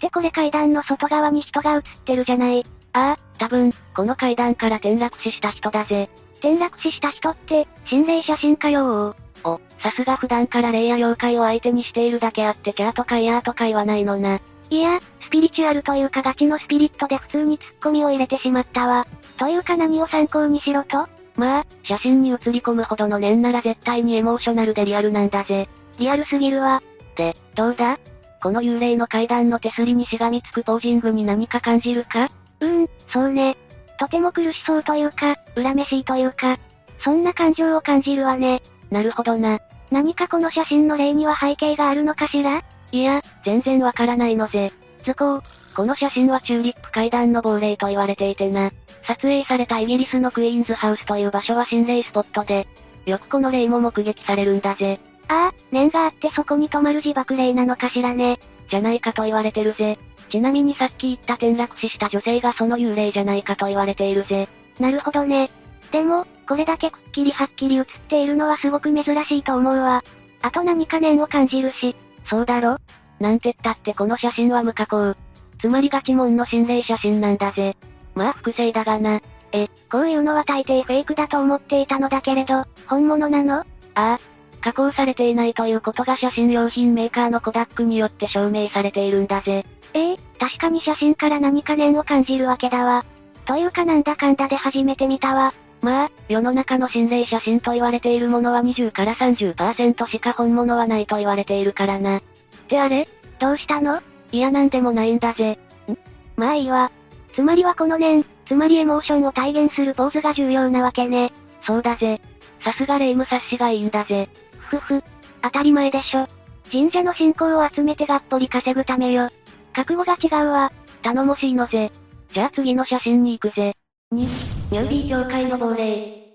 [0.00, 2.66] てこれ階段の外側に人が映ってるじゃない。
[2.94, 6.10] ああ、多分、この階段から転落死した人だぜ。
[6.40, 9.14] 転落死した人って、心霊写真家よ
[9.44, 14.40] お、さすが普段から霊や妖怪を相手にしているだけあってキャーとかイヤーとか言わないのな。
[14.72, 19.06] いや、スピリチュアルというかガチのスピリットで普通にツッコミを入れてしまったわ。
[19.36, 21.08] というか何を参考にしろと？
[21.36, 25.68] まあ、写真に写り込むほどの念なら絶対にエモーショナルでリアルなんだぜ。
[25.98, 26.82] リアルすぎるわ。
[27.16, 27.98] で、どうだ？
[28.42, 32.30] この幽霊の階段の手すりにしがみつくポージングに何か感じるか？
[32.60, 33.58] うーん、そうね。
[33.98, 36.58] とても苦しそうというか、恨めしいというか、
[37.04, 38.62] そんな感情を感じるわね。
[38.90, 39.60] なるほどな。
[39.90, 42.62] 何かこの写真の例には背景があるのかしら？
[42.92, 44.72] いや、全然わからないのぜ。
[45.04, 45.42] 図工、
[45.74, 48.70] この写真はチューリップ階段の亡霊と言われていてな。
[49.06, 52.68] 撮影されたイギリスのクイーンズハウスという場所は心霊スポットで、
[53.06, 55.00] よくこの霊も目撃されるんだぜ。
[55.28, 58.38] ああ、念があってそこに泊まる自爆霊なのかしらね。
[58.70, 59.98] じゃないかと言われてるぜ。
[60.30, 64.48] ちなみにさっき言った転落死した女性がその幽霊じゃないかと言われているぜ。
[64.78, 65.50] なるほどね。
[65.90, 70.02] でも、これだけくっきりはっきり映っているのはすごく珍しいと思うわ。
[70.42, 71.96] あと何か念を感じるし。
[72.26, 72.78] そうだろ？
[73.20, 75.14] なんてったってこの写真は無加工。
[75.60, 77.76] つまりガチモンの心霊写真なんだぜ。
[78.14, 79.20] まあ複製だがな。
[79.52, 83.60] え、こういうのは大抵フェイクだと思っていたのだけれど、本物なの？
[83.60, 84.18] ああ。
[84.60, 89.66] 加工されていないということが写真用品メーカーのコダックによって証明されているんだぜ。
[89.94, 93.04] ええ確かに写真から何か念を感じるわけだわ。
[93.44, 95.52] というかなんだかんだで初めて見たわ。
[95.82, 102.18] まあ、世の中の心霊写真と言われているものは20から30%しか本物はないと言われているからな。
[102.18, 102.22] っ
[102.68, 103.08] てあれ？
[103.40, 104.00] どうしたの？
[104.30, 105.58] いやなんでもないんだぜ。
[105.88, 105.98] ん？
[106.36, 106.92] まあいいわ。
[107.34, 111.32] つまりはこの念、つまりエモーションを体現するポーズが重要なわけね。
[111.66, 112.20] そうだぜ。
[112.64, 114.28] さすが霊夢察しがいいんだぜ。
[114.58, 115.02] ふふ。
[115.42, 116.28] 当たり前でしょ。
[116.70, 119.30] 神社の信仰を集めてがっぽり稼ぐためよ。
[119.72, 120.72] 覚悟が違うわ。
[121.02, 121.90] 頼もしいのぜ。
[122.32, 123.74] じゃあ次の写真に行くぜ。
[124.14, 126.30] 2、ニュービー協会の亡霊。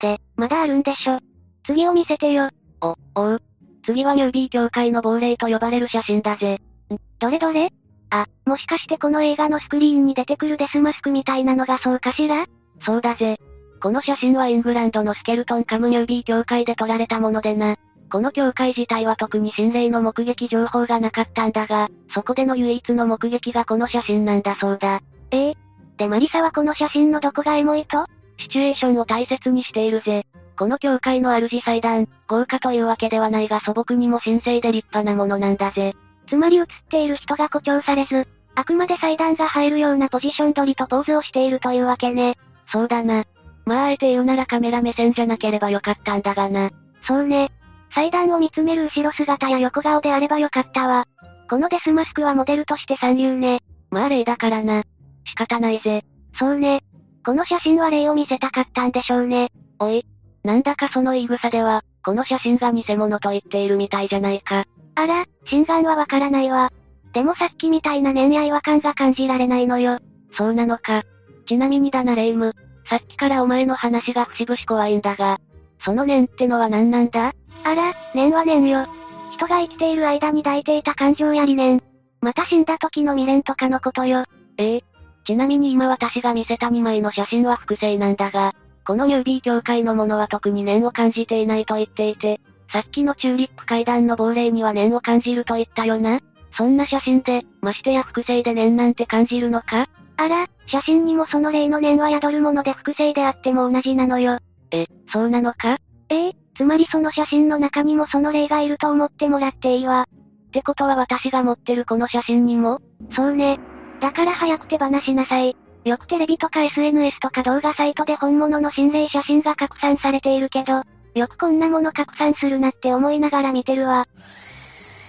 [0.00, 1.18] で、まだあるんでしょ。
[1.66, 2.48] 次を見せてよ。
[2.80, 3.42] お、おう。
[3.84, 6.54] 次はニュービー協会の亡霊と呼ばれる写真だぜ。
[6.54, 7.68] ん、どれどれ？
[8.08, 12.46] あ、もしかしてこの映画のスクリーンに出てくるデスマスクみたいなのがそうかしら？
[12.80, 13.38] そうだぜ。
[13.82, 17.76] この写真はイングランドのスケルトンカムニュービー協会で撮られたものでな。
[18.10, 25.02] この教会自体は特に心霊の目撃情報がなかったんだが、そこでの唯一の目撃がこの写真なんだそうだ。
[25.30, 25.65] ええ
[25.98, 28.06] でマリサはこの写真のどこがエモいと？
[28.38, 30.26] シチュエーションを大切にしているぜ。
[30.58, 35.94] この教会の主祭壇、豪華というわけではないが素朴にも神聖で立派なものなんだぜ。
[36.28, 42.36] つまり映っている人が誇張されず、あくまで祭壇が入るようなポジション取りとポーズをしているというわけね。
[42.72, 43.24] そうだな。
[43.64, 46.70] まああえて言うならカメラ目線じゃなければよかったんだがな。
[47.06, 47.50] そうね。
[47.94, 51.06] 祭壇を見つめる後ろ姿や横顔であればよかったわ。
[51.48, 53.60] このデスマスクはモデルとして三流ね。
[53.90, 54.84] まあ例だからな。
[55.26, 56.04] 仕方ないぜ。
[56.38, 56.82] そうね。
[57.24, 59.50] この写真は例を見せたかったんでしょうね。
[59.78, 60.06] おい。
[60.44, 64.64] なんだかその言い草では、この写真が偽物と言っているみたいじゃないか。
[64.94, 66.72] あら、心眼はわからないわ。
[67.12, 69.98] でもさっきみたいな念や違和感が感じられないのよ。
[70.36, 71.02] そうなのか。
[71.48, 72.54] ちなみにだなレイム。
[72.88, 75.38] さっきからお前の話が節々怖いんだが、
[75.84, 77.34] その念ってのは何なんだ？
[77.64, 78.86] あら、念は念よ。
[79.34, 81.82] 人が生きている間に抱いていた感情や理念。
[82.20, 84.24] また死んだ時の未練とかのことよ。
[84.56, 84.84] ええ。
[85.26, 88.54] ちなみに今私が見せた2枚の写真は複製なんだが、
[88.86, 92.40] このニュービー協会のものは特に念を感じていないと言っていて、
[92.72, 96.20] さっきのチューリップ階段の亡霊には念を感じると言ったよな？
[96.56, 99.88] そんな写真で、ましてや複製で念なんて感じるのか？
[100.16, 104.38] あら、写真にもその霊の念は宿るもので複製であっても同じなのよ。
[104.70, 105.78] え、そうなのか？
[106.08, 110.06] ええつまりその写真の中にもその霊がいると思ってもらっていいわ。
[110.48, 112.80] ってことは私が持ってるこの写真にも？
[113.14, 113.58] そうね。
[114.00, 115.56] だから早く手放しなさい。
[115.84, 120.82] よくテレビとか SNS とか動画サイトで本物の心霊写真が拡散されているけど、
[121.14, 124.06] よくこんなもの拡散するなって思いながら見てるわ。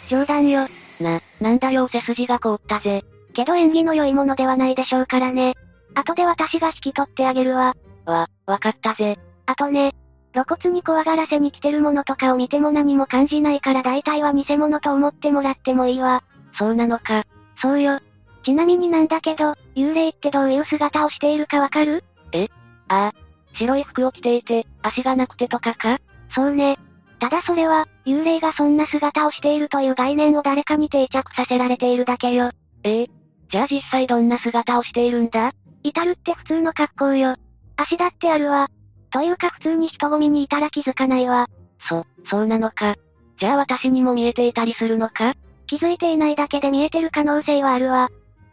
[0.07, 0.67] 冗談よ。
[1.01, 3.03] な、なんだよ背筋が凍ったぜ。
[3.33, 5.55] けど縁起の良いものではないでしょうからね。
[5.95, 7.75] 後で私が引き取ってあげるわ。
[8.05, 9.17] わ、わかったぜ。
[9.45, 9.93] あとね、
[10.33, 16.23] 露骨に怖がらせに来てるものとかを見ても何も感じないから大体は偽物と思ってもらってもいいわ。
[16.57, 17.25] そうなのか。
[17.61, 17.99] そうよ。
[18.47, 22.05] ちなみになんだけど、幽霊ってどういう姿をしているかわかる？
[22.31, 22.47] え？
[22.87, 23.13] ああ。
[23.55, 25.99] 白い服を着ていて、足がなくてとかか？
[26.33, 26.79] そうね。
[27.19, 32.51] ただそれは、幽霊がそんな姿をしているという概念を誰かに定着させられているだけよ。
[32.83, 33.01] え？
[33.01, 33.07] え
[33.51, 35.51] じゃあ実際どんな姿をしているんだ？
[35.83, 37.35] 至るって普通の格好よ。
[37.75, 38.69] 足だってあるわ。
[39.11, 41.49] というか普通に人混みにいたら気づかないわ。
[41.89, 42.95] そ、そうなのか。
[43.41, 45.33] じゃあ私にも見えていたりするのか？
[45.65, 48.07] 気づいていないだけで見えてる可能性はあるわ。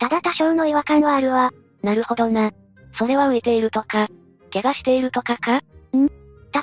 [0.04, 1.50] ただ多少の違和感はあるわ。
[1.82, 2.52] なるほどな。
[2.98, 4.08] それは浮いているとか、
[4.52, 5.62] 怪我しているとかか？
[5.96, 6.08] ん？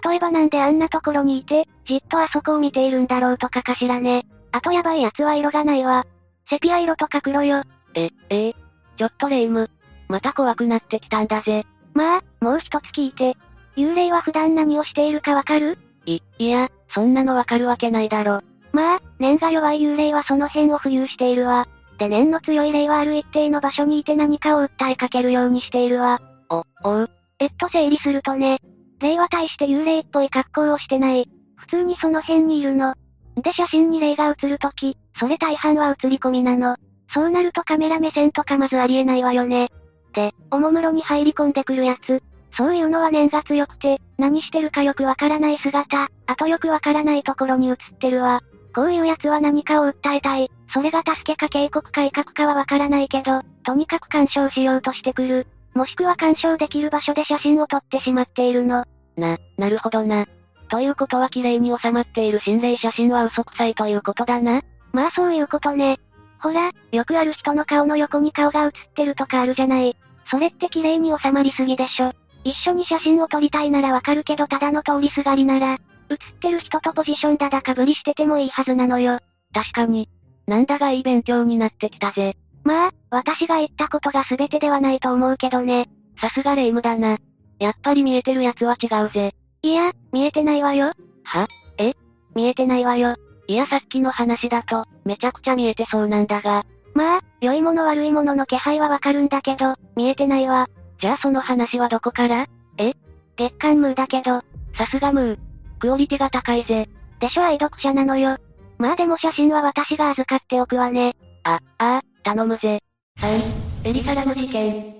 [0.05, 4.27] 例えばなんであんなところにいて、じっとあそこを見ているんだろうとかかしらね。
[4.51, 6.05] あとやばいやつは色がないわ。
[6.51, 7.63] セピア色とか黒よ。
[7.95, 8.49] え、え？
[8.49, 8.53] え
[8.99, 9.71] ちょっとレイム。
[10.07, 11.65] また怖くなってきたんだぜ。
[11.95, 13.35] まあ、もう一つ聞いて。
[13.75, 15.79] 幽霊は普段何をしているかわかる？
[16.05, 18.41] い、いや、そんなのわかるわけないだろ。
[18.71, 21.67] まあ、念が弱い幽霊はその辺を浮遊しているわ。
[22.01, 26.19] で念の強い霊はある一定の場所にいて何かを訴えかけるようにしているわ。
[26.49, 27.09] お、おう。
[27.37, 28.57] えっと整理するとね。
[28.99, 31.29] 霊は対して幽霊っぽい格好をしてない。
[31.57, 32.95] 普通にその辺にいるの。
[33.35, 36.75] で写真に霊が映るとき、それ大半は映り込みなの。
[37.13, 39.69] そうなるとカメラ目線とかまずありえないわよね。
[40.13, 42.23] で、おもむろに入り込んでくるやつ。
[42.57, 48.41] そういうのは念が強くて、何してるかよくわからない姿、あとよくわからないところに映ってるわ。
[48.73, 50.49] こういう奴は何かを訴えたい。
[50.73, 55.47] それが助けか警告改革かはわからないけど、とにかく干渉しようとしてくる。
[55.73, 58.85] もしくは干渉できる場所で写真を撮ってしまっているの。
[59.17, 60.25] な、なるほどな。
[60.69, 64.61] ということは綺麗に収まっている心霊写真は嘘くさいということだな。
[64.93, 65.99] まあそういうことね。
[66.39, 69.95] ほら、よくある人の顔の横に顔が写ってるとかあるじゃない。
[70.29, 72.13] それって綺麗に収まりすぎでしょ。
[72.43, 75.77] 一緒に写真を撮りたいならわかるけどただの通りすがりなら、
[76.11, 79.19] 写ってる人とポジションだだかぶりしててもいいはずなのよ。
[79.53, 80.09] 確かに。
[80.47, 82.35] なんだがいい勉強になってきたぜ。
[82.63, 85.89] まあ、私が言ったことが全てではないと思うけどね。
[86.19, 87.17] さすがレイムだな。
[87.59, 89.33] やっぱり見えてるやつは違うぜ。
[89.61, 90.93] いや、見えてないわよ。
[91.23, 91.47] は？
[91.77, 91.93] え？
[92.35, 93.15] 見えてないわよ。
[93.47, 96.65] いやさっきの話だと、めちゃくちゃ見えてそうなんだが。
[96.93, 100.67] まあ、良いもの悪いものの気配はわかるんだけど、見えてないわ。
[100.99, 102.47] じゃあその話はどこから？
[102.77, 102.93] え？
[103.37, 104.41] 月刊ムーだけど。
[104.77, 105.50] さすがムー。
[105.81, 106.87] クオリティが高いぜ。
[107.19, 108.37] でしょ愛読者なのよ。
[108.77, 111.15] まあでも写真は私が預かっておくわね。
[111.43, 112.81] あ、ああ、頼むぜ。
[113.19, 114.95] 3、エリサラム事件。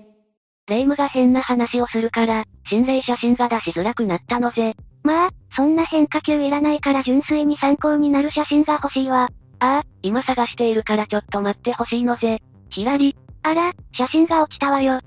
[0.66, 4.74] レイムが変な話をするから、心霊写真が出しづらくなったのぜ。
[5.04, 9.30] まあ、そんな変化球いらないから純粋に参考になる写真が欲しいわ。
[9.60, 12.40] ああ、今探しているからちょっと待ってほしいのぜ。
[12.70, 13.16] ひらり。
[13.44, 14.96] あら、写真が落ちたわよ。
[14.96, 15.00] ん、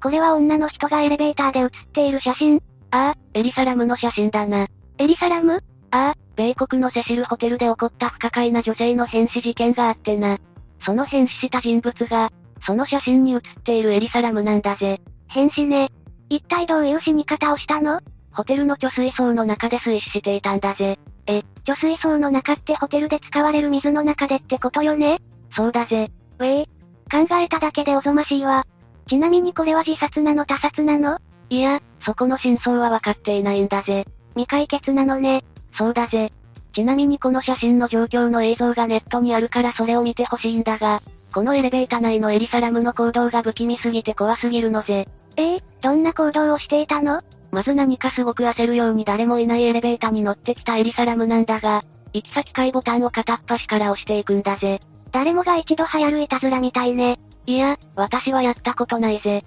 [0.00, 2.60] これは女の人がエレベーターで写っている写真
[2.92, 4.66] ああ、エリサラムの写真だな。
[5.00, 5.62] エリサラム？
[5.92, 10.38] ああ、米国のセシルホテルで起こった不可解な女性の変死事件があってな。
[10.84, 12.30] その変死した人物が、
[12.66, 15.00] その写真に写っているエリサラムなんだぜ。
[15.26, 15.90] 変死ね。
[16.28, 18.02] 一体どういう死に方をしたの？
[18.30, 20.98] ホテルの貯水槽の中で水死していたんだぜ。
[21.26, 25.22] え、貯水槽の中ってホテルで使われる水の中でってことよね？
[25.56, 26.10] そうだぜ。
[26.40, 26.66] ウェイ。
[27.10, 28.66] 考えただけでおぞましいわ。
[29.08, 31.18] ちなみにこれは自殺なの他殺なの？
[31.48, 34.04] いや、そこの真相は分かっていないんだぜ。
[34.34, 35.44] 未解決なのね。
[35.76, 36.32] そうだぜ。
[36.72, 45.08] ちなみにこの写真の状況の映像がネットにあるからそれを見てほしいんだが、このエレベータ内のエリサラムの行動が不気味すぎて怖すぎるのぜ。
[45.36, 47.22] ええー、どんな行動をしていたの？
[47.50, 54.80] まず何かすごく焦るように誰もいないエレベータに乗ってきたエリサラムなんだが、行き先階ボタンを片っ端から押していくんだぜ。
[55.12, 57.18] 誰もが一度流行るいたずらみたいね。
[57.46, 59.42] いや、私はやったことないぜ。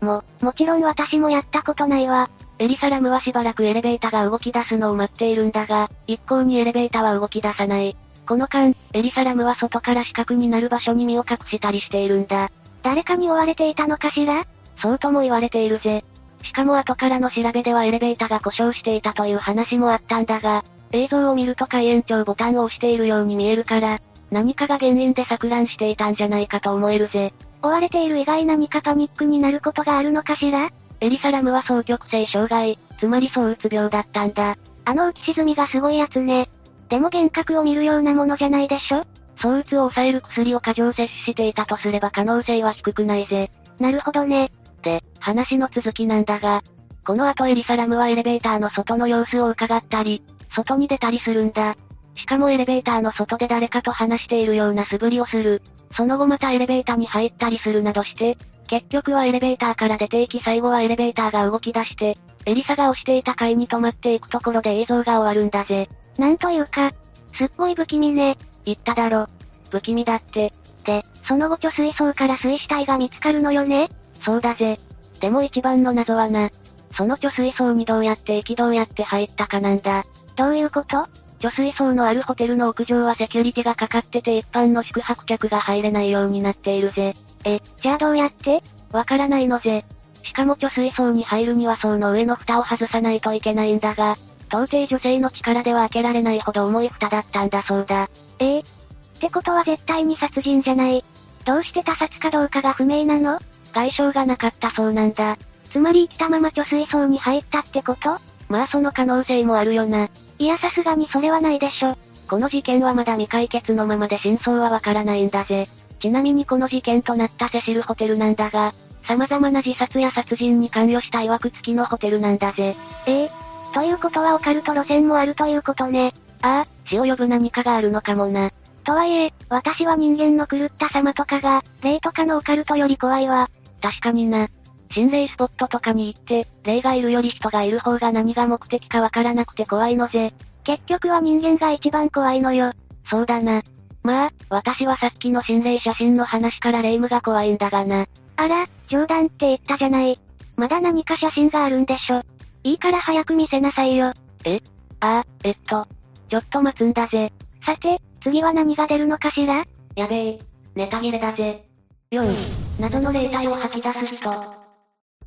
[0.00, 2.28] も、もちろん私もやったことないわ。
[2.64, 7.94] エリサラムはしばらくエレベーターが動き出すのを待っているんだが、一向にエレベーターは動き出さない。
[8.26, 12.50] この間、エリサラムは外から死角になる場所に身を隠したりしているんだ。
[12.82, 14.46] 誰かに追われていたのかしら？
[14.80, 16.02] そうとも言われているぜ。
[16.42, 24.00] しかも後からの調べではエレベーターが故障していたという話もあったんだが、映像を見ると開園長ボタンを押しているように見えるから、
[24.30, 27.34] 何かが原因で錯乱していたんじゃないかと思えるぜ。
[27.60, 30.70] 追われている以外何かパニックになることがあるのかしら？
[31.04, 34.56] エリサラムは双極性障害、つまり躁うつ病だったんだ。
[34.86, 36.48] あの浮き沈みがすごいやつね。
[36.88, 39.04] でも幻覚を見るようなものじゃないでしょ？
[39.36, 43.50] 躁うつを抑える薬を過剰摂取していたとすれば可能性は低くないぜ。
[43.78, 44.50] なるほどね。
[44.80, 46.62] で、話の続きなんだが、
[47.06, 50.22] この後エリサラムはエレベーターの外の様子を伺ったり、
[50.54, 51.76] 外に出たりするんだ。
[52.14, 55.60] しかもエレベーターの外で誰かと話しているような素振りをする。
[55.94, 65.88] その後またエレベーターに入ったりするなどして、結局はエレベーターから出て行き最後はエレベーターが動き出して、エリサが押していた階に止まっていくところで映像が終わるんだぜ。
[66.18, 66.92] なんというか、
[67.36, 68.36] すっごい不気味ね。
[68.64, 69.26] 言っただろ。
[69.70, 70.52] 不気味だって。
[70.84, 73.88] で、その後貯水槽から水死体が見つかるのよね？
[74.24, 74.78] そうだぜ。
[75.20, 76.50] でも一番の謎はな、
[76.96, 80.04] その貯水槽にどうやって行きどうやって入ったかなんだ。
[80.36, 81.06] どういうこと？
[81.40, 87.14] 貯水槽のあるホテルの屋上はセキュリティがかかってて一般の宿泊客が入れないようになっているぜ。
[87.44, 88.62] え、じゃあどうやって？
[88.92, 89.84] わからないのぜ。
[90.22, 94.16] しかも貯水槽に入るには層の上の蓋を外さないといけないんだが、
[94.48, 98.08] 到底女性の力では開けられないほど重い蓋だったんだそうだ。
[98.38, 101.04] ええっってことは絶対に殺人じゃない。
[101.44, 103.38] どうして他殺かどうかが不明なの？
[103.72, 105.36] 外傷がなかったそうなんだ。
[105.70, 108.16] つまり生きたまま貯水槽に入ったってこと？
[108.48, 110.08] まあその可能性もあるよな。
[110.38, 111.96] いやさすがにそれはないでしょ。
[112.28, 115.68] この事件はまだ未解決のままで真相はわからないんだぜ。
[116.04, 122.76] ちなみにこの事件となったセシルホテルなんだが、様々な自殺や殺人に関与した曰く付きのホテルなんだぜ。
[123.06, 123.30] ええ
[123.72, 126.12] ということはオカルト路線もあるということね。
[126.42, 128.50] ああ、死を呼ぶ何かがあるのかもな。
[128.84, 133.48] とはいえ、私は人間の狂った様とかが、霊とかのオカルトより怖いわ。
[133.80, 134.48] 確かにな。
[134.92, 140.34] 心霊スポットとかに行って、霊がいるより人がいる方が何が目的かわからなくて怖いのぜ。
[140.64, 142.74] 結局は人間が一番怖いのよ。
[143.08, 143.62] そうだな。
[144.04, 148.06] まあ、私はさっきの心霊写真の話から霊夢が怖いんだがな。
[148.36, 150.16] あら、冗談って言ったじゃない。
[150.56, 152.22] まだ何か写真があるんでしょ？
[152.62, 154.12] いいから早く見せなさいよ。
[154.44, 154.60] え？
[155.00, 155.88] ああ、えっと、
[156.28, 157.32] ちょっと待つんだぜ。
[157.64, 159.64] さて、次は何が出るのかしら？
[159.96, 160.38] やべえ、
[160.74, 161.66] ネタ切れだぜ。
[162.10, 164.30] 4、謎の霊体を吐き出す人。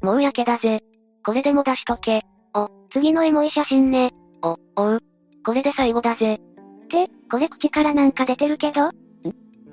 [0.02, 0.84] もうやけだぜ。
[1.26, 2.24] これでも出しとけ。
[2.54, 4.12] お、次のエモい写真ね。
[4.44, 5.00] お、おう。
[5.44, 6.40] これで最後だぜ。
[6.88, 8.88] って、これ口からなんか出てるけど？
[8.88, 8.92] ん？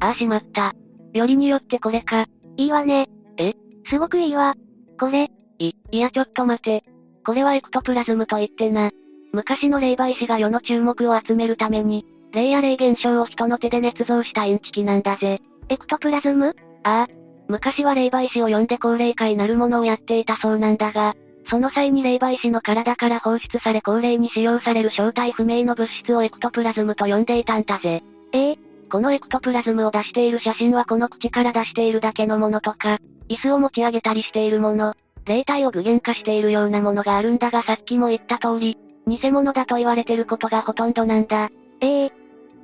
[0.01, 0.75] ああしまった。
[1.13, 2.27] よりによってこれか。
[2.57, 3.09] いいわね。
[3.39, 3.55] え？
[3.89, 4.55] すごくいいわ。
[4.99, 5.31] これ。
[5.59, 6.83] い、いやちょっと待て。
[7.25, 8.91] これはエクトプラズムと言ってな。
[9.33, 15.41] 昔の霊媒師が世の注目を集めるために、霊や霊現象を人の手で捏造したインチキなんだぜ。
[15.69, 16.55] エクトプラズム？
[16.83, 17.15] ああ。
[17.47, 21.15] 昔は霊媒師を呼んで高齢会なるものをやっていたそうなんだが、
[21.49, 28.03] その際に霊媒師の体から放出され高齢に使用される正体不明の物質をエクトプラズムと呼んでいたんだぜ。
[28.33, 28.59] ええ
[28.91, 41.51] このエクトプラズムを出している写真はこの口から出しているだけのものとか、椅子を持ち上げたりしているもの、霊体を具現化しているようなものがあるんだがさっきも言った通り、偽物だと言われてることがほとんどなんだ。
[41.81, 42.11] ええっ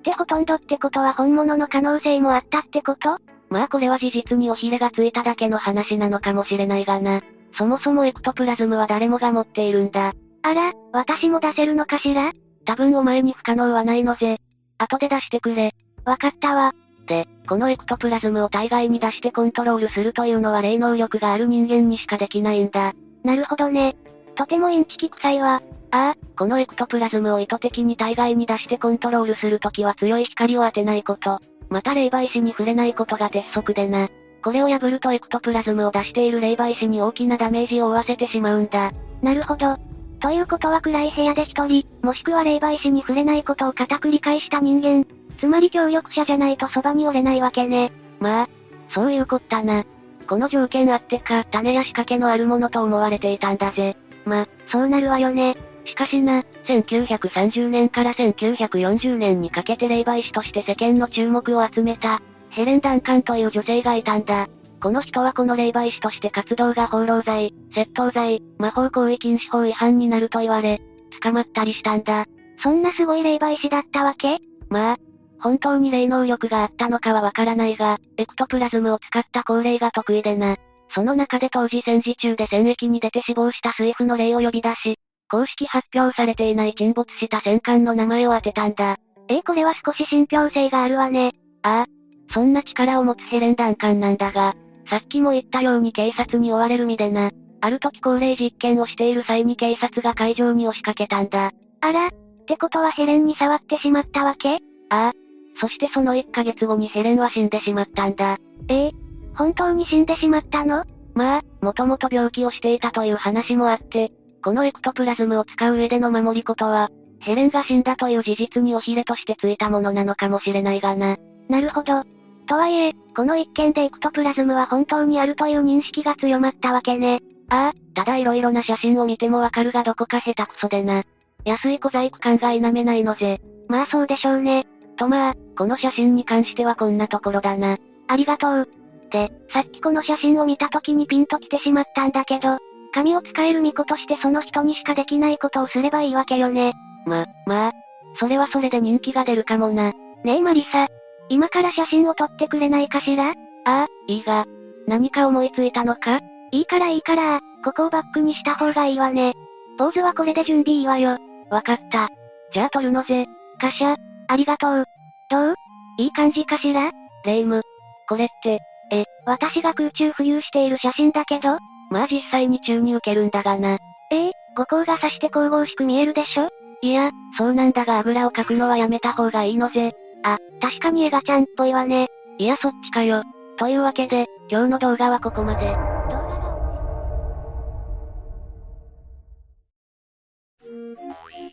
[0.02, 3.18] てほとんどってことは本物の可能性もあったってこと？
[3.48, 7.20] まあこれは事実におひれがついただけの話なのかもしれないがな。
[7.54, 10.14] そもそもエクトプラズムは誰もが持っているんだ。
[10.42, 12.32] あら、私も出せるのかしら？
[12.64, 14.38] 多分お前に不可能はないのぜ。
[14.78, 15.74] 後で出してくれ。
[16.04, 16.72] わかったわ。
[17.06, 22.94] で、このエクトプラズムを体外に出してコントロールするというのは霊能力がある人間にしかできないんだ。
[23.24, 23.96] なるほどね。
[24.36, 25.62] とてもインチキ臭いわ。
[25.90, 31.40] ああ、このエクトプラズムを意図的に体外に出してコントロールするときは強い光を当てないこと。
[31.68, 34.08] また霊媒師に触れないことが鉄則でな。
[34.42, 38.92] これを破るとエクトプラズムを出している霊媒師に大きなダメージを負わせてしまうんだ。
[39.22, 39.76] なるほど。
[40.20, 45.06] ということは暗い部屋で一人、もしくは霊媒師に触れないことを固く理解した人間。
[45.38, 47.92] つまり協力者じゃないとそばにおれないわけね。
[48.18, 48.48] まあ、
[48.94, 49.84] そういうこったな。
[50.26, 53.96] この条件あってか、種や仕掛けのあるものと思われていたんだぜ。
[54.24, 55.56] まあ、そうなるわよね。
[55.86, 64.48] しかしな、1930年から1940年にかけて霊媒師として世間の注目を集めた、ヘレン・ダンカンという女性がいたんだ。
[64.82, 70.80] この人はこの霊媒師として活動が放浪罪、窃盗罪、魔法行為禁止法違反になると言われ、
[71.22, 72.26] 捕まったりしたんだ。
[72.62, 74.38] そんなすごい霊媒師だったわけ？
[74.68, 74.96] まあ、
[75.38, 80.56] 本当に霊能力があったのかはわからないが、エクトプラズムを使った高齢が得意でな。
[80.94, 84.96] その中で当時戦時中で戦役に出て死亡した水夫の霊を呼び出し、
[85.30, 88.96] 公式発表されていない沈没した戦艦の名前を当てたんだ。
[89.28, 91.32] えー、これは少し信憑性があるわね。
[91.62, 91.99] ああ、
[92.32, 94.54] そんな力を持つヘレン弾艦なんだが、
[94.88, 97.30] さっきも言ったように警察に追われる身でな。
[97.60, 101.52] ある時高齢実験をしている際に警察が会場に押しかけたんだ。
[101.80, 102.10] あら、っ
[102.46, 104.56] てことはヘレンに触ってしまったわけ？
[104.88, 105.12] ああ。
[105.60, 108.38] そしてその1ヶ月後にヘレンは死んでしまったんだ。
[108.68, 108.90] ええ
[109.34, 110.84] 本当に死んでしまったの？
[111.14, 114.12] まあ、もともと病気をしていたという話もあって、
[114.42, 116.88] このエクトプラズムを使う上での守りことは、
[117.18, 121.18] ヘレンが死んだという事実におひれとしてついたものなのかもしれないがな。
[121.48, 122.04] なるほど。
[122.50, 127.20] とはいえ、この一件でエクトプラズムは本当にあるという認識が強まったわけね。
[127.48, 131.04] ああ、ただ色々な写真を見てもわかるがどこか下手くそでな。
[131.44, 133.40] 安い小細工感が否めないのぜ。
[133.68, 134.66] まあそうでしょうね。
[134.96, 137.78] とまあ、この写真に関してはこんなところだな。
[138.08, 138.68] ありがとう。
[139.12, 142.58] で、さっきこの写真を見た時にピンと来てしまったんだけど、
[142.92, 146.74] 神を使える巫女としてその人にしかできないことをすればいいわけよね。
[147.06, 147.72] ま、まあ、
[148.18, 149.92] それはそれで人気が出るかもな。
[150.24, 150.88] ねえマリサ、
[151.30, 153.30] 今から写真を撮ってくれないかしら？
[153.30, 154.46] ああ、いいが。
[154.88, 156.20] 何か思いついたのか？
[156.50, 159.34] いいからいいから、ここをバックにした方がいいわね。
[159.78, 161.18] ポーズはこれで準備いいわよ。
[161.48, 162.08] わかった。
[162.52, 163.26] じゃあ撮るのぜ。
[163.60, 164.84] カシャ、ありがとう。
[165.30, 165.54] どう？
[165.98, 166.90] いい感じかしら？
[167.24, 167.62] レイム。
[168.08, 168.58] これって、
[168.90, 171.58] え、私が空中浮遊している写真だけど？
[171.90, 173.78] まあ実際に宙に受けるんだがな。
[174.10, 174.30] え？
[174.30, 176.48] え五光が刺して神々しく見えるでしょ？
[176.82, 179.92] いや、そうなんだが油をかくのはやめた方がいいのぜ。
[180.22, 182.08] あ、確かにエガちゃんっぽいわね。
[182.38, 183.22] いやそっちかよ。
[183.58, 185.76] というわけで、今日の動画はここまで。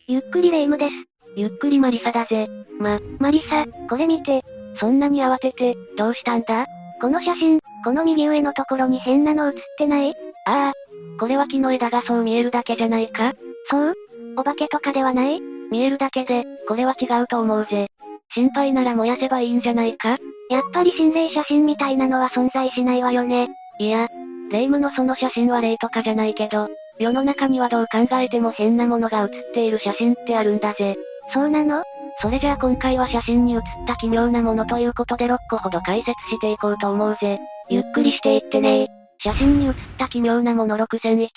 [0.07, 0.93] ゆっくりレ夢ムです。
[1.35, 2.47] ゆっくりマリサだぜ。
[2.79, 4.43] ま、マリサ、これ見て。
[4.79, 6.65] そんなに慌てて、どうしたんだ
[7.01, 10.15] この写真、この右上のところに変なの写ってない
[10.45, 10.73] ああ、
[11.19, 13.33] これは木の枝がそう見えるだけじゃないか
[13.69, 13.93] そう
[14.37, 15.41] お化けとかではない
[15.71, 17.89] 見えるだけで、これは違うと思うぜ。
[18.33, 20.17] 心配なら燃やせばいいんじゃないか？
[20.49, 23.49] やっぱり心霊写真みたいなのは存在しないわよね。
[23.79, 24.07] いや、
[24.51, 26.69] 霊夢のその写真は霊とかじゃないけど、
[26.99, 30.97] 世の中にはどう考えても変なものが写っている写真ってあるんだぜ。
[31.33, 31.83] そうなの？
[32.21, 37.39] それじゃあ今回は写真に写った奇妙なものということで6個ほど解説していこうと思うぜ。
[37.69, 38.87] ゆっくりしていってね
[39.23, 41.29] 写真に写った奇妙なもの6001。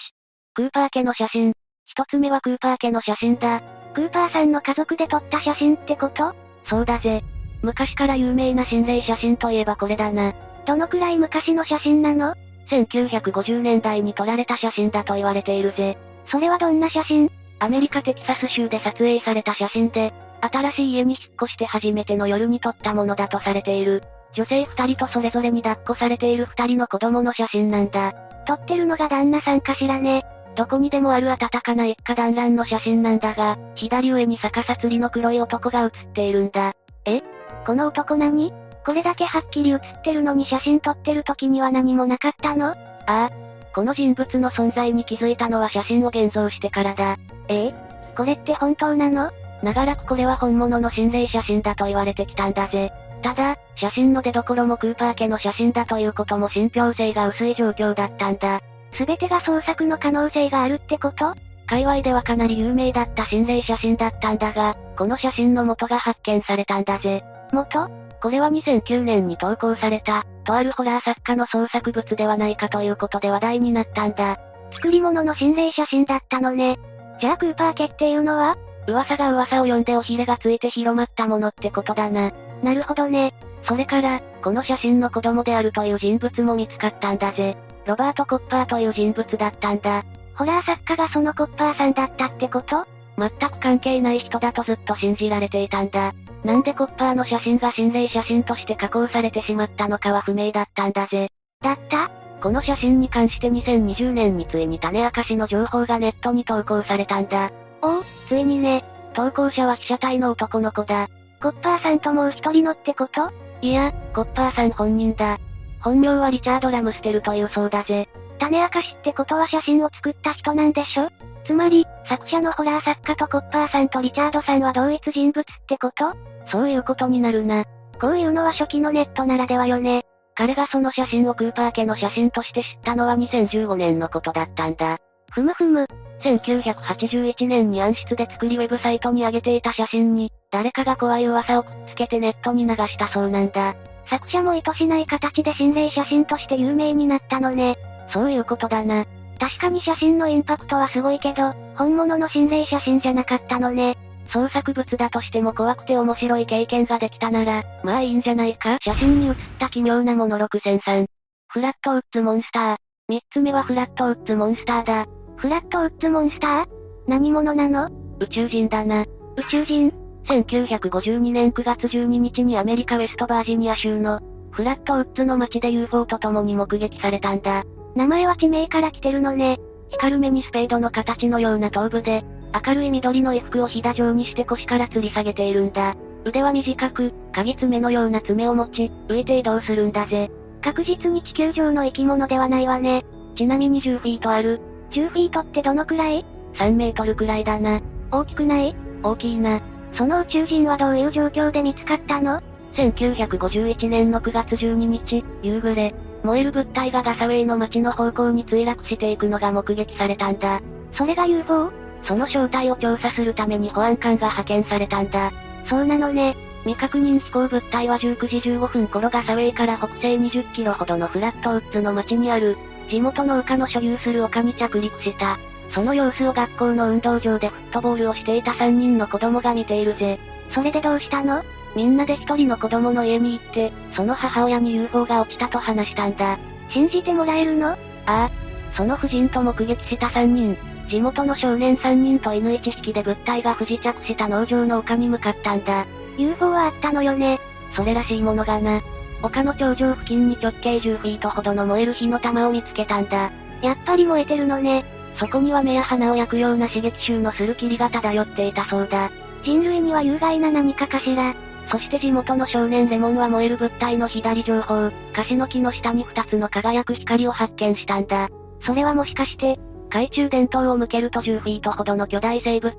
[0.55, 1.53] クーパー家の写真。
[1.85, 3.61] 一つ目はクーパー家の写真だ。
[3.95, 6.35] クーパーさんの家族で撮った写真ってこと？
[6.71, 7.25] そうだぜ。
[7.63, 10.33] 昔から有名な心霊写真といえばこれだな。
[10.67, 12.35] どのくらい昔の写真なの
[12.71, 15.99] ?1950 年代に撮られた写真だと言われているぜ。
[16.31, 17.29] それはどんな写真？
[17.59, 24.03] アメリカテキサス州で撮影された写真で、新しい家に引っ越して初めての夜に撮ったものだとされている。
[24.33, 28.13] 女性二人とそれぞれに抱っこされている二人の子供の写真なんだ。
[28.47, 30.25] 撮ってるのが旦那さんかしらね。
[30.57, 36.75] どこにでもある暖かな一家団らんの写真なんだが、左上に逆さ釣りの黒い男が写っているんだ。
[37.05, 37.23] え？
[37.67, 38.53] この男何？
[38.85, 42.69] これだけはっきり写ってるのに写真撮ってる時には何もなかったの？
[42.69, 42.77] あ
[43.07, 43.31] あ。
[43.75, 47.17] この人物の存在に気づいたのは写真を現像してからだ。
[47.49, 47.67] え？
[47.67, 47.75] え
[48.17, 49.31] これって本当なの？
[49.63, 52.93] 長らくこれは本物の心霊写真だと言われてきたんだぜ。
[53.23, 58.63] ただ、写真の出所もクーパー家の写真だということも信憑性が薄い状況だったんだ。
[58.95, 61.35] すべてが創作の可能性があるってこと？
[61.67, 67.25] 界隈ではかなり有名だった心霊写真だったんだが、この写真の元が発見されたんだぜ。
[67.53, 67.89] 元？
[68.21, 74.39] これは2009年に投稿された、とあるホラー作家の創作物ではないかということで話題になったんだ。
[74.73, 76.79] 作り物の心霊写真だったのね。
[77.21, 78.57] じゃあクーパー家っていうのは？
[78.89, 82.33] 噂が噂を呼んでおひれがついて広まったものってことだな。
[82.63, 83.35] なるほどね。
[83.69, 87.57] それから、この写真の子供であるという人物も見つかったんだぜ。
[87.91, 90.05] ロバート・コッパーという人物だったんだ。
[90.37, 92.87] ホラー作家がそのコッパーさんだったってこと？
[93.19, 96.15] 全く関係ない人だとずっと信じられていたんだ。
[96.45, 101.31] なんでコッパーの写真が心霊写真として加工されてしまったのかは不明だったんだぜ。
[101.61, 102.11] だった？
[102.41, 107.51] この写真に関して2020年についに種明かしの情報がネットに投稿されたんだ。
[107.83, 108.85] おお、ついにね。
[109.15, 111.09] 投稿者は被写体の男の子だ。
[111.43, 113.33] コッパーさんともう一人のってこと？
[113.61, 115.41] いや、コッパーさん本人だ。
[115.81, 118.09] 本名はリチャード・ラムステルというそうだぜ。
[118.39, 121.11] 種明かしってことは写真を作った人なんでしょ？
[121.45, 126.15] つまり、作者のホラー作家とコッパーさんとリチャードさんは同一人物ってこと？
[126.51, 127.65] そういうことになるな。
[128.01, 130.05] こういうのは初期のネットならではよね。
[130.35, 134.99] 彼がその写真をクーパー家の写真として知ったのは2015年のことだったんだ。
[135.33, 135.87] ふむふむ。
[136.23, 143.75] 1981年に暗室で作りウェブサイトに上げていた写真に、誰かが怖い噂をくっつけてネットに流したそうなんだ。
[144.11, 147.79] 作者も意図しない形で心霊写真として有名になったのね。
[148.13, 149.07] そういうことだな。
[149.39, 153.97] 確かに写真のインパクトはすごいけど、本物の心霊写真じゃなかったのね。
[154.33, 158.79] 創作物だとしても怖くて面白い経験ができたなら、まあいいんじゃないか？
[158.83, 161.07] 写真に写った奇妙なもの6003。
[161.49, 162.77] フラットウッズモンスター。
[163.09, 165.07] 三つ目はフラットウッズモンスターだ。
[165.37, 166.67] フラットウッズモンスター？
[167.07, 167.89] 何者なの？
[168.19, 169.05] 宇宙人だな。
[169.37, 169.93] 宇宙人？
[170.31, 174.21] ?1952 年9月12日にアメリカウェストバージニア州の、
[174.53, 177.65] フラットウッズの街で UFO と共に目撃されたんだ。
[177.95, 179.59] 名前は地名から来てるのね。
[179.91, 182.25] 光る目にスペードの形のような頭部で、
[182.67, 185.97] 明るい緑の衣服をひだ状にして腰から吊り下げているんだ。
[186.25, 190.31] 腕は短く、鍵爪のような爪を持ち、浮いて移動するんだぜ。
[190.63, 193.05] 確実に地球上の生き物ではないわね。
[193.37, 194.61] ちなみに10フィートある。
[194.91, 196.25] 10フィートってどのくらい
[196.55, 197.81] ?3 メートルくらいだな。
[198.13, 198.75] 大きくない？
[199.03, 199.61] 大きいな。
[199.95, 202.41] その宇宙人はどういう状況で見つかったの
[202.75, 210.61] ?1951 年の9月12日、夕暮れ、燃える物体がガサウェイの街の方向に墜落していくのが目撃されたんだ。
[210.95, 211.73] それが UFO?
[212.05, 215.33] その正体を調査するために保安官が派遣されたんだ。
[215.69, 216.37] そうなのね。
[216.65, 222.57] 未確認飛行物体は19時15分頃ガサウェイから北西20キロほどのフラットウッズの街にある、
[222.91, 225.39] 地元の丘の所有する丘に着陸した。
[225.73, 230.19] その様子を学校の運動場でフットボールをしていた3人の子供が見ているぜ。
[230.53, 231.43] それでどうしたの？
[231.77, 236.39] みんなで一人の子供の家に行って、その母親に UFO が落ちたと話したんだ。
[236.73, 237.69] 信じてもらえるの？
[237.71, 238.31] ああ。
[238.77, 240.57] その夫人と目撃した3人、
[240.89, 245.87] 地元の少年3人と犬1匹で物体が不時着した農場の丘に向かったんだ。
[246.19, 247.39] UFO はあったのよね。
[247.77, 248.81] それらしいものがな。
[249.23, 253.31] 丘の頂上付近に直径10フィートほどの燃える火の玉を見つけたんだ。
[253.63, 254.85] やっぱり燃えてるのね。
[255.21, 259.11] そこには目や鼻を焼くような刺激臭のする霧が漂っていたそうだ。
[259.45, 261.35] 人類には有害な何かかしら。
[261.71, 268.29] そして地元の少年レモンは燃える物体の左上方、カシの木の下に二つの輝く光を発見したんだ。
[268.65, 269.59] それはもしかして、
[269.91, 272.75] 懐中電灯を向けると10フィートほどの巨大生物、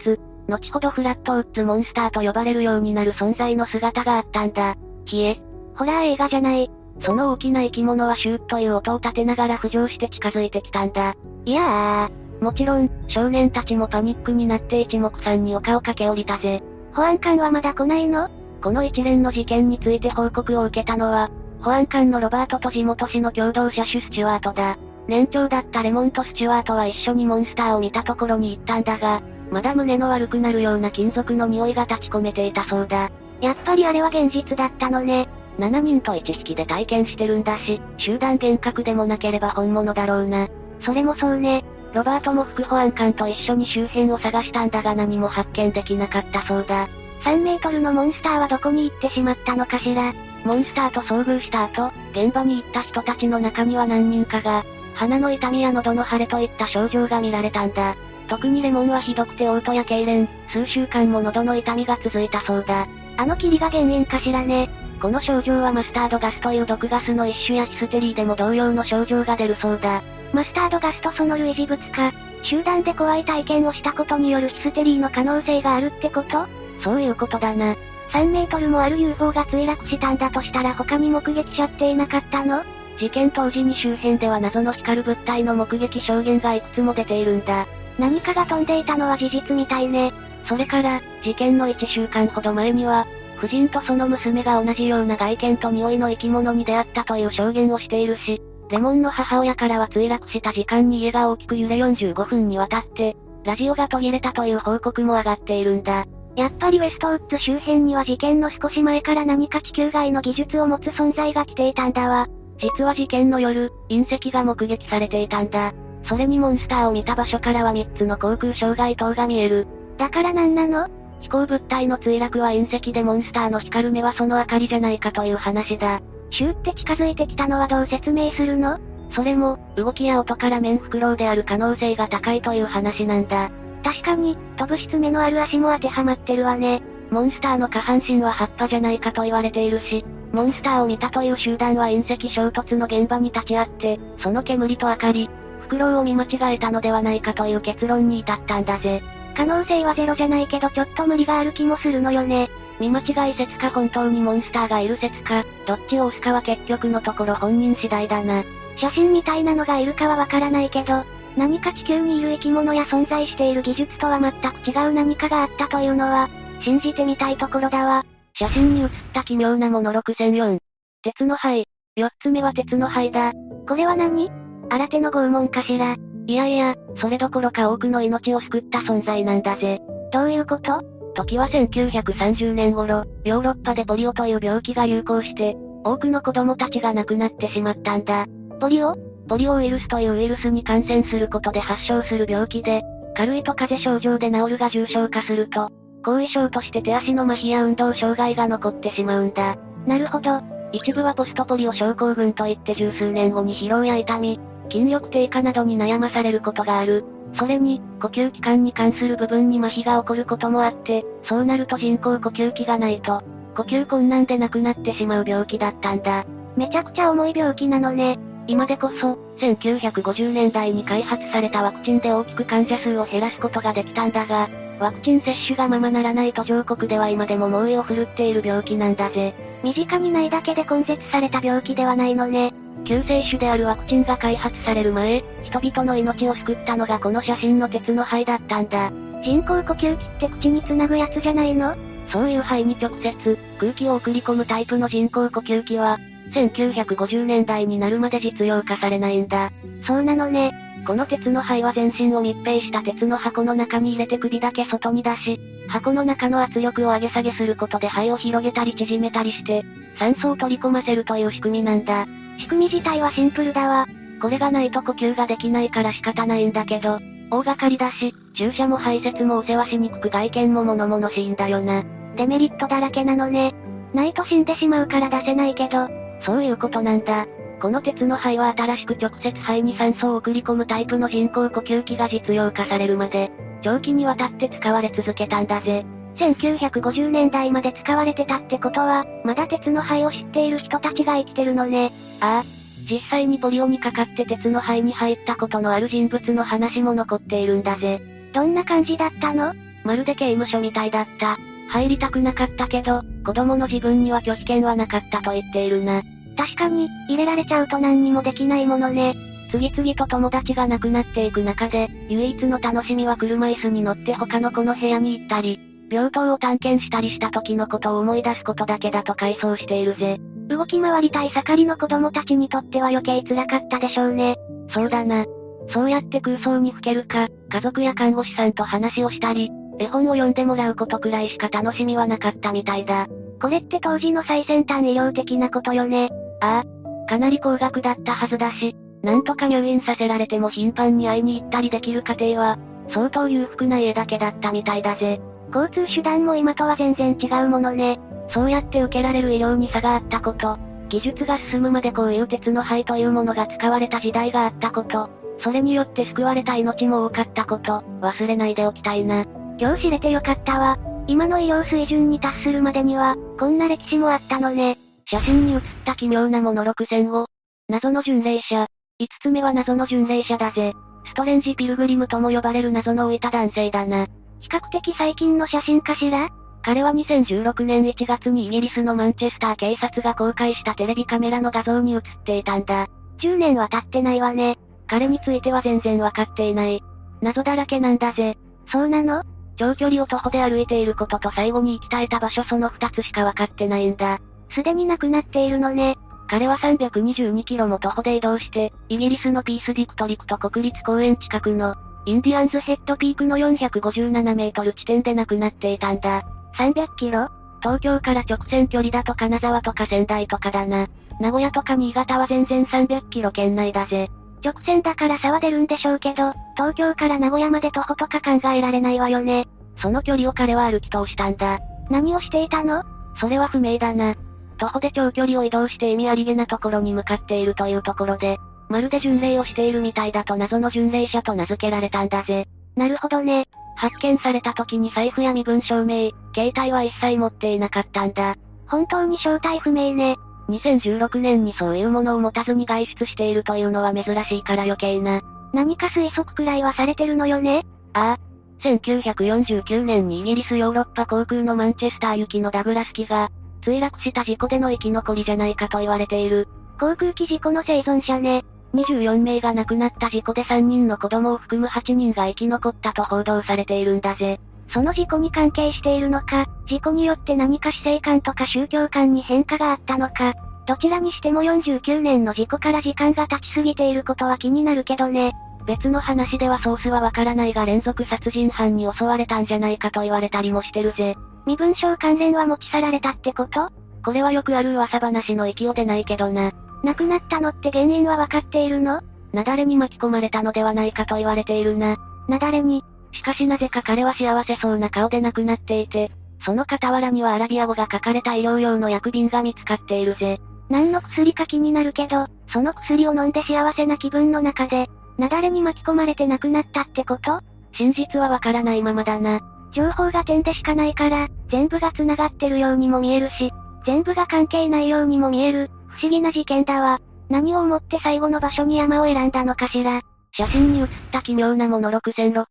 [0.47, 4.75] 後ほどフラットウッズモンスターと呼ばれるようになる存在の姿があったんだ。
[5.11, 5.39] 冷え。
[5.75, 6.69] ホラー映画じゃない。
[7.03, 11.15] その大きな生き物はシューッという音を立てながら浮上して近づいてきたんだ。
[11.45, 16.63] いやー、もちろん、少年たちもパニックになって一目散に丘を駆け下りたぜ。
[16.93, 18.29] 保安官はまだ来ないの？
[18.61, 21.29] この一連の事件について報告を受けたのは、
[21.61, 24.77] 保安官のロバートと地元市の共同車種スチュワートだ。
[25.07, 29.21] 年長だったレモンとスチュワートは一緒にモンスターを見たところに行ったんだが、
[29.51, 33.11] まだ胸の悪くなるような金属の匂いが立ち込めていたそうだ。
[33.39, 35.27] やっぱりあれは現実だったのね。
[35.59, 40.47] 7人と1匹で体験してるんだし、集団幻覚でもなければ本物だろうな。
[40.83, 41.63] それもそうね。
[41.93, 46.87] ロバートも副保安官と一緒に周辺を探したんだが何も発見できなかったそうだ。
[47.23, 50.13] 3メートルのモンスターはどこに行ってしまったのかしら。
[50.45, 54.63] モンスターと遭遇した後、現場に行った人たちの中には何人かが、
[54.95, 57.95] 鼻の痛みや喉の腫れといった症状が見られたんだ。
[58.27, 62.87] 特にレモンはひどくて嘔吐や痙攣、数週間も喉の痛みが続いたそうだ。
[63.17, 64.69] あの霧が原因かしらね。
[65.01, 70.01] この症状はマスタードガスという毒ガスの一種やヒステリーでも同様の症状が出るそうだ。
[70.34, 72.11] マスタードガスとその類似物か。
[72.43, 76.47] 集団で怖い体験をしたことによるヒステリーの可能性があるってこと？
[76.84, 77.75] そういうことだな。
[78.09, 82.63] 3メートルもある UFO が墜落したんだとしたら他に目撃者っていなかったの？
[82.97, 87.67] 事件当時に周辺では謎の光る物体の目撃証言がいくつも出ているんだ。
[87.99, 90.13] 何かが飛んでいたのは事実みたいね。
[90.47, 93.05] それから、事件の1週間ほど前には、
[93.38, 98.41] 夫人とその娘が同じような外見と匂いの生き物に出会ったという証言をしているし、
[98.72, 106.05] レモンの母親からは墜落した時間に家が大きく揺れ45分にわたって、ラジオが途切れたという報告も上がっているんだ。
[106.38, 112.28] やっぱりウェストウッズ周辺には事件の少し前から何か地球外の技術を持つ存在が来ていたんだわ。
[112.59, 115.74] 実は事件の夜、隕石が目撃されていたんだ。
[116.07, 119.67] それにモンスターを見た場所からは3つの航空障害灯が見える。
[119.97, 120.88] だから何なの？
[121.19, 125.99] 飛行物体の墜落は隕石でモンスターの光る目はその明かりじゃないかという話だ。
[126.32, 128.79] シューって近づいてきたのはどう説明するの？
[129.13, 133.51] それも、動きや音から面フクロウである可能性が高いという話なんだ。
[133.84, 136.82] 確かに、飛ぶ質目のある足も当てはまってるわね。
[137.09, 145.29] モンスターの下半身は葉っぱじゃないかと言われているし、モンスターを見たという集団は隕石衝突の現場に立ち会って、その煙と明かり、
[145.63, 149.03] フクロウを見間違えたのではないかという結論に至ったんだぜ。
[149.36, 152.49] 可能性はゼロじゃないけどちょっと無理がある気もするのよね。
[152.82, 158.43] 見間違い説か本当にモンスターがいる説か、どっちを押すかは結局のところ本人次第だな。
[158.77, 161.03] 写真みたいなのがいるかはわからないけど、
[161.38, 166.27] 何か地球にいる生き物や存在している技術とは全く違う何かがあったというのは、
[166.63, 168.03] 信じてみたいところだわ。
[168.34, 170.57] 写真に写った奇妙なもの6004。
[171.03, 171.65] 鉄の灰。
[171.95, 173.32] 四つ目は鉄の灰だ。
[173.67, 174.32] これは何？
[174.69, 175.97] 新手の拷問かしら。
[176.25, 179.82] いやいや、それどころか多くの命を救った存在なんだぜ。
[180.11, 180.82] どういうこと？
[181.14, 188.26] 時は1930年頃、ヨーロッパでポリオという病気が流行して、多くの子供たちが亡くなってしまったんだ。
[188.59, 188.95] ポリオ？
[189.28, 192.82] ポリオウイルスというウイルスに感染することで発症する病気で、
[193.16, 195.70] 軽いと風邪症状で治るが重症化すると、
[196.03, 199.57] 後遺症として手足の麻痺や運動障害が残ってしまうんだ。
[199.86, 200.41] なるほど。
[200.72, 204.39] 一部はポストポリオ症候群といって十数年後に疲労や痛み、
[204.72, 207.03] 筋力低下などに悩まされることがある。
[207.36, 213.23] それに、呼吸器官に関する部分に麻痺が起こることもあって、そうなると人工呼吸器がないと、
[213.55, 216.25] 呼吸困難で亡くなってしまう病気だったんだ。
[216.55, 218.19] めちゃくちゃ重い病気なのね。
[218.47, 224.49] 今でこそ、1950年代に開発されたワクチンで大きく患者数を減らすことができたんだが、
[224.82, 229.36] ワクチン接種がままならない途上国では今でも猛威を振るっている病気なんだぜ。
[229.63, 232.51] 身近にないだけで根絶された病気ではないのね。
[232.84, 238.91] 救世主であるワクチンが開発される前、人々の命を救ったのがこの写真の鉄の灰だったんだ。
[239.23, 241.75] 人工呼吸器って口につなぐやつじゃないの？
[242.11, 245.99] そういう肺に直接、空気を送り込むタイプの人工呼吸器は、
[246.34, 249.51] 1950年代になるまで実用化されないんだ。
[249.86, 250.51] そうなのね。
[250.86, 259.63] この鉄の灰は全身を密閉した鉄の箱の中に入れて首だけ外に出し、箱の中の圧力を上げ下げすることで肺を広げたり縮めたりして、
[259.99, 262.07] 酸素を取り込ませるという仕組みなんだ。
[262.39, 263.88] 仕組み自体はシンプルだわ。
[264.21, 271.84] これがないと呼吸ができないから仕方ないんだけど、大掛かりだし、注射も排泄もお世話しにくく外見も物々しいんだよな。
[272.17, 273.53] デメリットだらけなのね。
[273.93, 275.88] ないと死んでしまうから出せないけど。
[276.25, 277.25] そういうことなんだ。
[277.62, 283.32] この鉄の肺は新しく直接肺に酸素を送り込むタイプの人工呼吸器が実用化されるまで、
[283.62, 285.86] 長期にわたって使われ続けたんだぜ。
[286.18, 291.91] 1950年代まで使われてたってことは、まだ鉄の肺を知っている人たちが生きてるのね。
[292.20, 292.43] ああ。
[292.89, 298.01] 実際にポリオにかかって鉄の肺に入ったことのある人物の話も残っているんだぜ。
[298.34, 299.53] どんな感じだったの？
[299.84, 301.38] まるで刑務所みたいだった。
[301.70, 306.01] 入りたくなかったけど、子供の自分には拒否権はなかったと言っているな。
[306.41, 309.15] 確かに、入れられちゃうと何にもできないものね。
[309.51, 315.59] 次々と友達が亡くなっていく中で、唯一の楽しみは車椅子に乗って他の子の部屋に行ったり、
[315.91, 320.17] 病棟を探検したりした時のことを思い出すことだけだと回想しているぜ。
[320.47, 324.35] 動き回りたい盛りの子供たちにとっては余計辛かったでしょうね。
[324.69, 325.25] そうだな。
[325.69, 333.05] そうやって空想にふけるか、家族や看護師さんと話をしたり、絵本を読んでもらうことくらいしか楽しみはなかったみたいだ。
[333.39, 336.09] これって当時の最先端医療的なことよね。
[336.41, 337.09] ああ。
[337.09, 345.21] かなり高額だったはずだし、なんとか入院させられても頻繁に会いに行ったりできる家庭は、相当裕福な家だけだったみたいだぜ。
[345.53, 347.99] 交通手段も今とは全然違うものね。
[348.33, 350.57] そうやって受けられる医療に差があったこと、
[350.89, 359.25] 技術が進むまでこういう鉄の肺というものが使われた時代があったこと、それによって救われた命も多かったこと、忘れないでおきたいな。
[359.57, 360.77] 今日知れてよかったわ。
[361.07, 364.77] 今の医療水準に達するまでには、こんな歴史もあったのね。
[365.05, 367.25] 写真に写った奇妙なもの6005。
[367.69, 368.67] 謎の巡礼者。
[369.01, 370.73] 5つ目は謎の巡礼者だぜ。
[371.05, 374.07] ストレンジピルグリムとも呼ばれる謎の老いた男性だな。
[374.39, 376.29] 比較的最近の写真かしら？
[376.63, 382.87] 彼は2016年1月にイギリスのマンチェスター警察が公開したテレビカメラの画像に写っていたんだ。
[383.21, 384.57] 10年は経ってないわね。
[384.87, 386.81] 彼については全然わかっていない。
[387.21, 388.37] 謎だらけなんだぜ。
[388.71, 389.23] そうなの？
[389.57, 394.19] 長距離を徒歩で歩いていることと最後に行き絶えた場所その2つしかわかってないんだ。
[394.53, 395.97] すでに亡くなっているのね。
[396.27, 401.75] 彼は322キロも徒歩で移動して、イギリスのピースディクトリクト国立公園近くの、
[402.05, 406.23] インディアンズヘッドピークの457メートル地点で亡くなっていたんだ。
[406.57, 407.27] 300キロ？
[407.61, 410.87] 東京から直線距離だと金沢とか仙台とかだな。
[411.19, 414.09] 名古屋とか新潟は全然300キロ圏内だぜ。
[414.43, 419.47] 直線だから差は出るんでしょうけど、東京から名古屋まで徒歩とか考えられないわよね。
[419.79, 421.59] その距離を彼は歩き通したんだ。
[421.91, 422.83] 何をしていたの？
[423.19, 424.15] それは不明だな。
[424.62, 428.38] 徒歩で長距離を移動して意味ありげなところに向かっているというところで、
[428.70, 432.47] まるで巡礼をしているみたいだと謎の巡礼者と名付けられたんだぜ。
[432.76, 433.47] なるほどね。
[433.76, 438.36] 発見された時に財布や身分証明、携帯は一切持っていなかったんだ。
[438.68, 440.16] 本当に正体不明ね。
[440.49, 445.22] 2016年にそういうものを持たずに外出しているというのは珍しいから余計な。
[445.53, 448.20] 何か推測くらいはされてるのよねああ。
[448.64, 453.32] 1949年にイギリスヨーロッパ航空のマンチェスター行きのダグラス機が、
[453.62, 456.47] 墜落した事故での生き残りじゃないかと言われている。
[456.80, 458.43] 航空機事故の生存者ね。
[458.74, 464.39] 24名が亡くなった事故で3人の子供を含む8人が生き残ったと報道されているんだぜ。
[464.74, 470.34] その事故に関係しているのか、事故によって何か死生観とか宗教観に変化があったのか、
[470.66, 475.34] どちらにしても49年の事故から時間が経ちすぎていることは気になるけどね。
[475.66, 481.16] 別の話ではソースはわからないが連続殺人犯に襲われたんじゃないかと言われたりもしてるぜ。
[481.45, 483.69] 身分証関連は持ち去られたってこと？
[484.03, 486.51] これはよくある噂話の勢いでないけどな。
[486.83, 489.01] 亡くなったのって原因はわかっているの？
[489.33, 491.97] 雪崩に巻き込まれたのではないかと言われているな。
[492.27, 492.83] 雪崩に？
[493.13, 496.11] しかしなぜか彼は幸せそうな顔で亡くなっていて、
[496.45, 500.39] その傍らにはアラビア語が書かれた医療用の薬瓶が見つかっているぜ。
[500.69, 504.89] 何の薬か気になるけど、その薬を飲んで幸せな気分の中で、
[505.19, 507.41] 雪崩に巻き込まれて亡くなったってこと？
[507.73, 509.41] 真実はわからないままだな。
[509.74, 513.51] 情報が点でしかないから、全部が繋がってるようにも見えるし、
[513.86, 516.99] 全部が関係ないようにも見える、不思議な事件だわ。
[517.30, 520.01] 何を思って最後の場所に山を選んだのかしら。
[520.34, 522.45] 写真に写った奇妙なもの6006。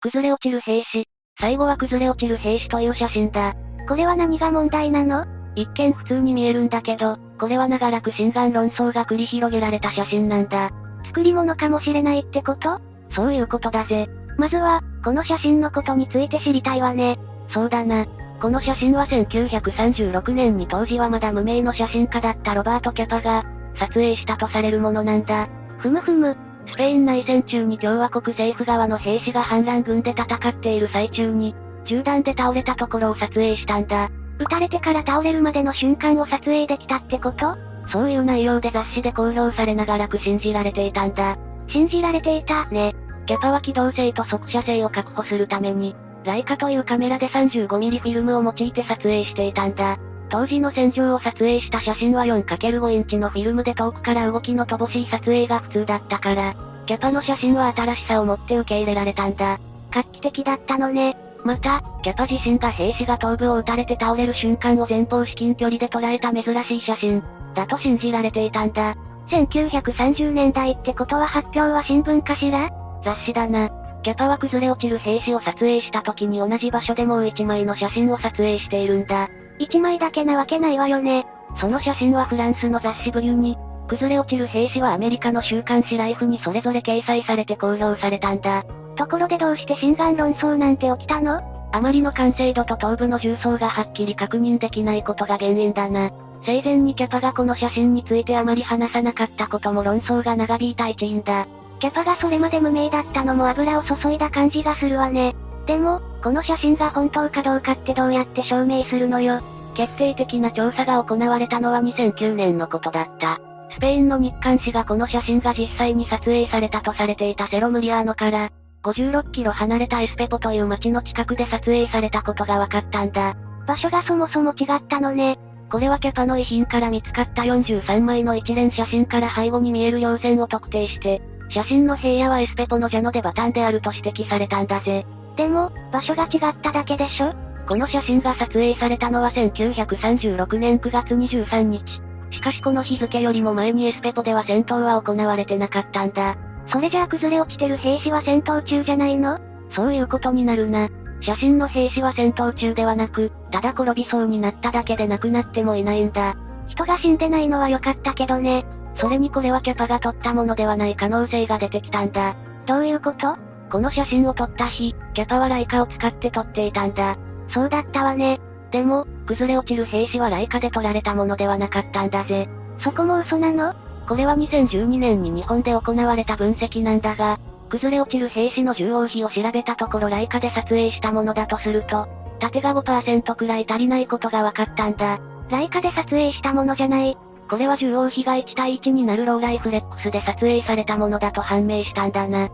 [0.00, 1.08] 崩れ落ちる兵士。
[1.38, 3.54] 最後は崩れ落ちる兵士という写真だ。
[3.88, 5.26] これは何が問題なの？
[5.54, 10.70] 一見普通に見えるんだけど、これは長らく心眼論争が繰り広げられた写真なんだ。
[11.06, 12.80] 作り物かもしれないってこと？
[13.14, 14.08] そういうことだぜ。
[14.36, 17.16] まずは、この写真のことについて知りたいわね。
[17.54, 18.06] そうだな。
[18.42, 23.44] この写真は1936年に当時はまだ無名の写真家だったロバート・キャパが、
[23.78, 25.46] 撮影したとされるものなんだ。
[25.78, 26.36] ふむふむ。
[26.74, 31.54] スペイン内戦中に共和国政府側の兵士が反乱軍で戦っている最中に、
[31.84, 34.10] 銃弾で倒れたところを撮影したんだ。
[34.40, 37.56] 撃たれてから倒れるまでの瞬間を撮影できたってこと？
[37.92, 41.38] そういう内容で雑誌で公表されながらく信じられていたんだ。
[41.68, 42.96] 信じられていた、ね。
[43.26, 49.98] キャパは機動性と速射性を確保するために、ライカというカメラで 35mm フィルムを用いて撮影していたんだ。
[50.28, 56.54] 当時の戦場を撮影した写真は 4×5 インチのフィルムで遠くから動きの乏しい撮影が普通だったから、
[56.86, 59.58] キャパの写真は新しさを持って受け入れられたんだ。
[59.90, 61.16] 画期的だったのね。
[61.44, 67.22] また、キャパ自身が兵士が頭部を撃たれて倒れる瞬間を前方至近距離で捉えた珍しい写真、
[67.54, 68.96] だと信じられていたんだ。
[69.30, 72.68] 1930年代ってことは発表は新聞かしら？
[73.06, 73.70] 雑誌だな。
[74.02, 79.28] キャパは崩れ落ちる兵士を撮影した時に同じ場所でもう一枚の写真を撮影しているんだ。
[79.58, 81.24] 一枚だけなわけないわよね。
[81.60, 83.56] その写真はフランスの雑誌ブリューに、
[83.88, 88.64] 崩れ落ちる兵士はアメリカの週刊誌ライフにそれぞれ掲載されて公表されたんだ。
[88.96, 91.40] ところでどうして心眼論争なんて起きたの？
[91.72, 96.10] あまりの完成度と頭部の重層がはっきり確認できないことが原因だな。
[96.44, 101.46] 生前にキャパがこの写真についてあまり話さなかったことも論争が長引いた一因だ。
[101.78, 105.34] キャパがそれまで無名だったのも油を注いだ感じがするわね。
[105.66, 109.40] でも、この写真が本当かどうかってどうやって証明するのよ。
[109.74, 113.38] 決定的な調査が行われたのは2009年のことだった。
[113.70, 118.50] スペインの日刊誌がこの写真が実際に撮影されたとされていたセロムリアーノから、
[118.84, 123.34] 56キロ離れたエスペポという街の近くで撮影されたことが分かったんだ。
[123.66, 125.38] 場所がそもそも違ったのね。
[125.70, 135.06] これはキャパの遺品から見つかった43枚の一連写真から背後に見える稜線を特定して、写真の平野はエスペポのジャノでバタンであると指摘されたんだぜ。
[135.36, 137.34] でも、場所が違っただけでしょ？
[137.68, 141.84] この写真が撮影されたのは1936年9月23日。
[142.30, 146.36] しかしこの日付よりも前にエスペポでは戦闘は行われてなかったんだ。
[146.72, 149.38] それじゃあ崩れ落ちてる兵士は戦闘中じゃないの？
[149.74, 150.88] そういうことになるな。
[151.20, 156.34] 写真の兵士は戦闘中ではなく、ただ転びそうになっただけで亡くなってもいないんだ。
[156.68, 158.66] 人が死んでないのは良かったけどね。
[158.98, 162.36] それにこれはキャパが撮ったものではない可能性が出てきたんだ。
[162.66, 163.36] どういうこと？
[163.70, 167.16] この写真を撮った日、キャパはライカを使って撮っていたんだ。
[167.50, 168.40] そうだったわね。
[168.70, 172.48] でも、崩れ落ちる兵士はライカで撮られたものではなかったんだぜ。
[172.80, 173.74] そこも嘘なの？
[174.08, 177.38] これは2012年に日本で行われた分析なんだが、
[177.68, 185.18] 崩れ落ちる兵士の重王比を調べたところライカで撮影したものだとすると、縦が5%くらい足りないことが分かったんだ。
[185.50, 187.16] ライカで撮影したものじゃない。
[187.48, 192.48] これは重王比が1対1になるローライフレックスで撮影されたものだと判明したんだな。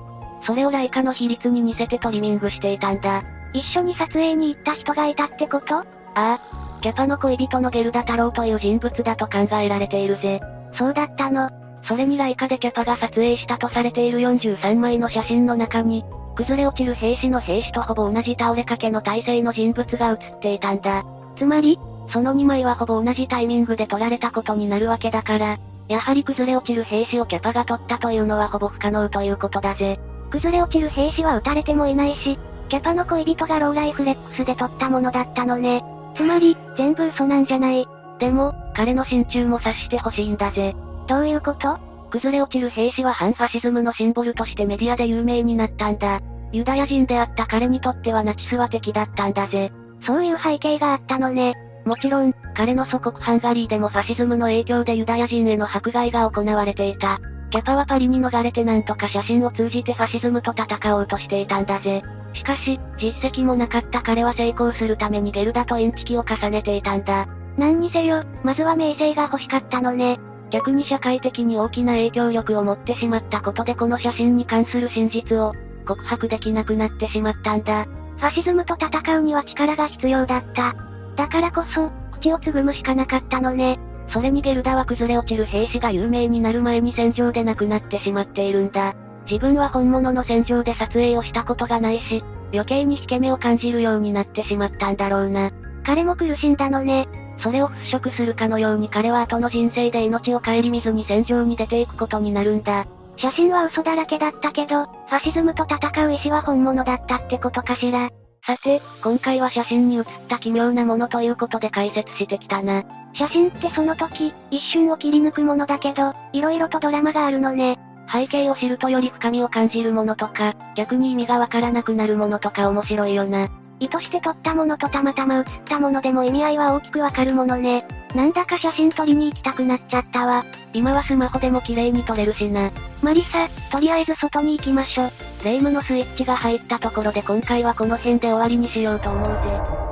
[0.47, 3.23] それをライカの比率に似せてトリミングしていたんだ。
[3.53, 5.77] 一緒に撮影に行った人がいたってこと？
[5.77, 5.85] あ
[6.15, 6.39] あ。
[6.83, 10.41] キャパの恋人のゲルダ太郎という人物だと考えられているぜ。
[10.77, 11.49] そうだったの。
[11.85, 21.05] それにライカでキャパが撮影したとされている43枚の写真の中に、崩れ落ちる兵士の兵士とほぼ同じ倒れかけの体勢の人物が写っていたんだ。
[21.37, 21.79] つまり、
[22.13, 25.59] その2枚はほぼ同じタイミングで撮られたことになるわけだから、
[25.89, 29.99] やはり崩れ落ちる兵士をキャパが撮ったというのはほぼ不可能ということだぜ。
[30.31, 32.39] 崩れ落ちる兵士は撃たれてもいないし、
[32.69, 35.85] キャパの恋人がローライフレックスで撮ったものだったのね。
[36.15, 37.87] つまり、全部嘘なんじゃない。
[38.19, 40.75] でも、彼の心中も察してほしいんだぜ。
[41.09, 41.79] どういうこと？
[42.11, 46.21] 崩れ落ちる兵士は反ファシズムのシンボルとしてメディアで有名になったんだ。
[46.53, 49.73] ユダヤ人であった彼にとってはナチスは敵だったんだぜ。
[50.07, 51.55] そういう背景があったのね。
[51.85, 57.19] もちろん、彼の祖国ハンガリーでもファシズムの影響でユダヤ人への迫害が行われていた。
[57.51, 62.03] キャパはパリに逃れてなんとか写真を通じてファシズムと戦おうとしていたんだぜ。
[62.35, 67.27] しかし、実績もなかった彼は成功するためにゲルダとインチキを重ねていたんだ。
[67.59, 70.19] 何にせよ、まずは名声が欲しかったのね。
[70.51, 75.53] 逆に社会的に大きな影響力を持ってしまったことでこの写真に関する真実を
[75.87, 77.87] 告白できなくなってしまったんだ。
[78.19, 80.92] ファシズムと戦うには力が必要だった。
[81.17, 83.79] だからこそ、口をつぐむしかなかったのね。
[84.09, 88.95] それにゲルダは崩れ落ちる兵士が有名になる前に戦場で亡くなってしまっているんだ。
[89.31, 95.51] 自分は本物の戦場で撮影をしたことがないし、余計に引け目を感じるようになってしまったんだろうな。
[95.85, 97.09] 彼も苦しんだのね。
[97.39, 102.87] それを払拭するかのように彼は後の人生で命を顧みずに戦場に出ていくことになるんだ。
[103.17, 108.11] 写真は嘘だらけだったけど、ファシズムと戦う意志は本物だったってことかしら。
[108.45, 112.83] さて、今回は写真に写った奇妙なものということで解説してきたな。
[113.15, 117.79] 写真ってその時、一瞬を切り抜くものだけど、色々とドラマがあるのね。
[118.13, 123.49] 背景を知るとより深みを感じるものとか、逆に意味がわからなくなるものとか面白いよな。
[123.79, 127.85] 意図して撮ったものとたまたま写ったものでも意味合いは大きくわかるものね。
[128.15, 130.45] なんだか写真撮りに行きたくなっちゃったわ。
[130.73, 132.73] 今はスマホでも綺麗に撮れるしな。
[133.03, 135.32] マリサ、とりあえず外に行きましょ。
[135.45, 139.83] 霊夢のスイッチが入ったところで今回はこの辺で終わりにしようと思うぜ。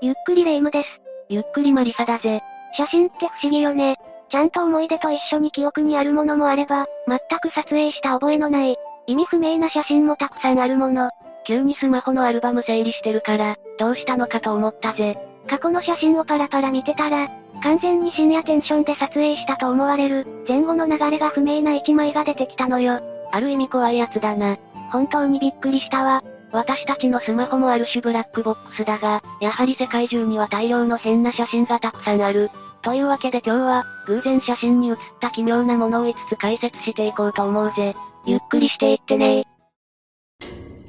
[0.00, 0.88] ゆっくり霊夢です。
[1.28, 2.40] ゆっくりマリサだぜ。
[2.76, 3.96] 写真って不思議よね。
[4.30, 8.76] ちゃんと思い出と一緒に記憶にあるものもあれば、全く撮影した覚えのない、
[9.06, 11.10] 意味不明な写真もたくさんあるもの。
[11.46, 15.18] 急にスマホのアルバム整理してるから、どうしたのかと思ったぜ。
[15.48, 17.28] 過去の写真をパラパラ見てたら、
[17.64, 23.00] 完全に深夜テンションで撮影したと思われる、前後の流れが不明な一枚が出てきたのよ。
[23.32, 24.58] ある意味怖いやつだな。
[24.92, 26.22] 本当にびっくりしたわ。
[26.52, 32.50] 私たちのスマホもある種ブラックボックスだが、やはり世界中には大量の変な写真がたくさんある。
[32.82, 37.96] というわけで今日は、偶然写真に写った奇妙なものを5つ解説していこうと思うぜ。
[38.26, 39.46] ゆっくりしていってね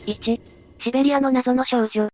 [0.05, 0.41] 1、
[0.83, 2.09] シベリアの謎の少女。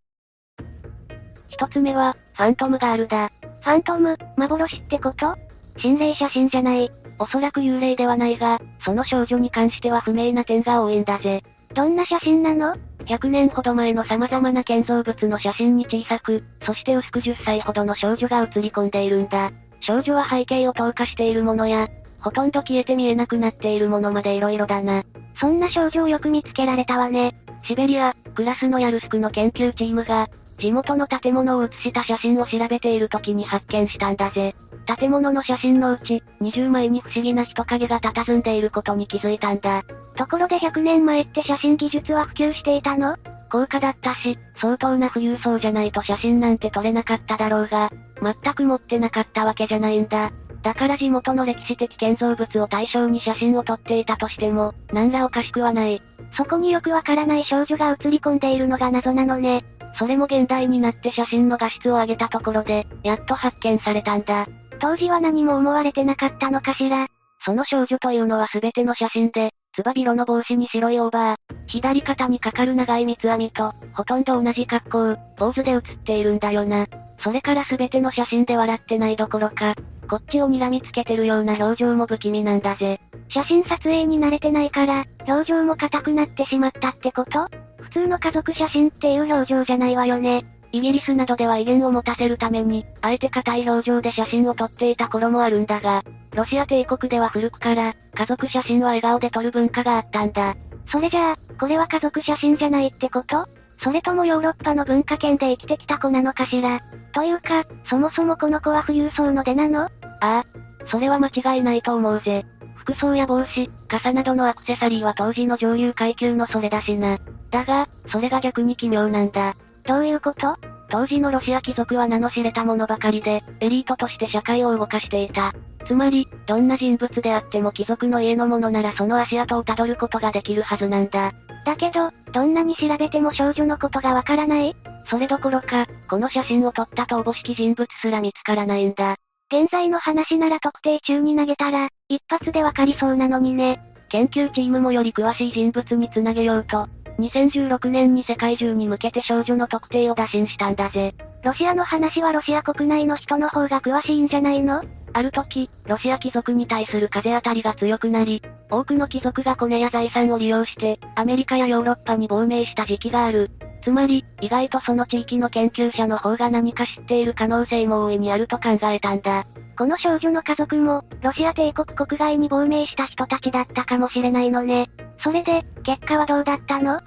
[1.49, 3.31] 一つ目は、ファントムガールだ。
[3.61, 5.35] ファントム、幻ってこと？
[5.77, 6.91] 心霊写真じゃない。
[7.19, 11.43] おそらく幽霊ではないが、その少女に関しては不明な点が多いんだぜ。
[11.75, 19.51] どんな写真なの ?100 年ほど前の様々な建造物の写真に小さく、そして薄く10歳ほどの少女が写り込んでいるんだ。
[19.79, 21.87] 少女は背景を透過しているものや、
[22.19, 25.03] ほとんど消えて見えなくなっているものまで色々だな。
[25.39, 27.35] そんな少女をよく見つけられたわね。
[27.63, 30.29] シベリア、クラスのヤルスクの研究チームが、
[30.61, 34.55] 地元の建物を写した写真を調べている時に発見したんだぜ。
[34.85, 39.83] 建物の写真のうち、20枚に不思議な人影が佇んでいることに気づいたんだ。
[40.15, 43.17] ところで100年前って写真技術は普及していたの？
[43.51, 47.91] 高価だったし、相当な富裕層じゃないと写真なんて撮れなかっただろうが、
[48.21, 50.31] 全く持ってなかったわけじゃないんだ。
[50.61, 56.01] だから地元の歴史的建造物を対象に写真を撮っていたとしても、何らおかしくはない。
[56.37, 59.65] そこによくわからない少女が写り込んでいるのが謎なのね。
[59.95, 64.47] それも現代になって写真の画質を上げたところで、やっと発見されたんだ。
[64.79, 67.07] 当時は何も思われてなかったのかしら。
[67.43, 71.37] その少女というのは全ての写真で、つば広の帽子に白いオーバー、
[71.67, 76.87] 左肩にかかる長い三つ編みと、ほとんど同じ格好、ポーズで写っているんだよな。
[77.23, 79.75] それから全ての写真で笑ってないどころか、
[80.09, 82.99] こっちを睨みつけてるような表情も不気味なんだぜ。
[83.29, 87.47] 写真撮影に慣れてないから、表情も硬くなってしまったってこと？
[87.91, 90.45] 通の家族写真っていう表情じゃないわよね。
[90.71, 100.55] イギリスなどでは威厳を持たせるために、あえて硬い表情で写真を撮っていた頃もあるんだが、ロシア帝国では古くから、家族写真は笑顔で撮る文化があったんだ。
[100.89, 103.47] それじゃあ、これは家族写真じゃないってこと？
[103.83, 106.79] それともヨーロッパの文化圏で生きてきた子なのかしら？
[107.13, 109.83] というか、そもそもこの子は富裕層の出なの？
[109.83, 109.89] あ
[110.21, 110.45] あ、
[110.87, 112.45] それは間違いないと思うぜ。
[112.81, 117.19] 服装や帽子、傘などのアクセサリーは当時の上流階級のそれだしな。
[117.51, 119.55] だが、それが逆に奇妙なんだ。
[119.85, 120.57] どういうこと？
[120.89, 125.53] 当時のロシア貴族は名の知れたものばかりで、エリートとして社会を動かしていた。
[125.87, 131.31] つまり、どんな人物であっても貴族の家のものならその足跡をたどることができるはずなんだ。
[131.65, 134.75] だけど、どんなに調べても少女のことがわからない？
[135.05, 139.17] それどころか、この写真を撮ったとおぼしき人物すら見つからないんだ。
[139.51, 143.81] 現在の話なら特定中に投げたら、一発でわかりそうなのにね。
[144.07, 146.87] 研究チームもより詳しい人物につなげようと、
[147.19, 151.13] 2016年に世界中に向けて少女の特定を打診したんだぜ。
[151.43, 154.83] ロシアの話はロシア国内の人の方が詳しいんじゃないの？
[155.11, 163.51] ある時、ロシア貴族に対する風当たりが強くなり、多くの貴族がコネや財産を利用して、アメリカやヨーロッパに亡命した時期がある。
[163.83, 169.45] つまり、意外とその地域の研究者の方が何か知っている可能性も大いにあると考えたんだ。
[169.77, 174.89] この少女の家族も、ロシア帝国国外に亡命した人たちだったかもしれないのね。
[175.23, 177.01] それで、結果はどうだったの？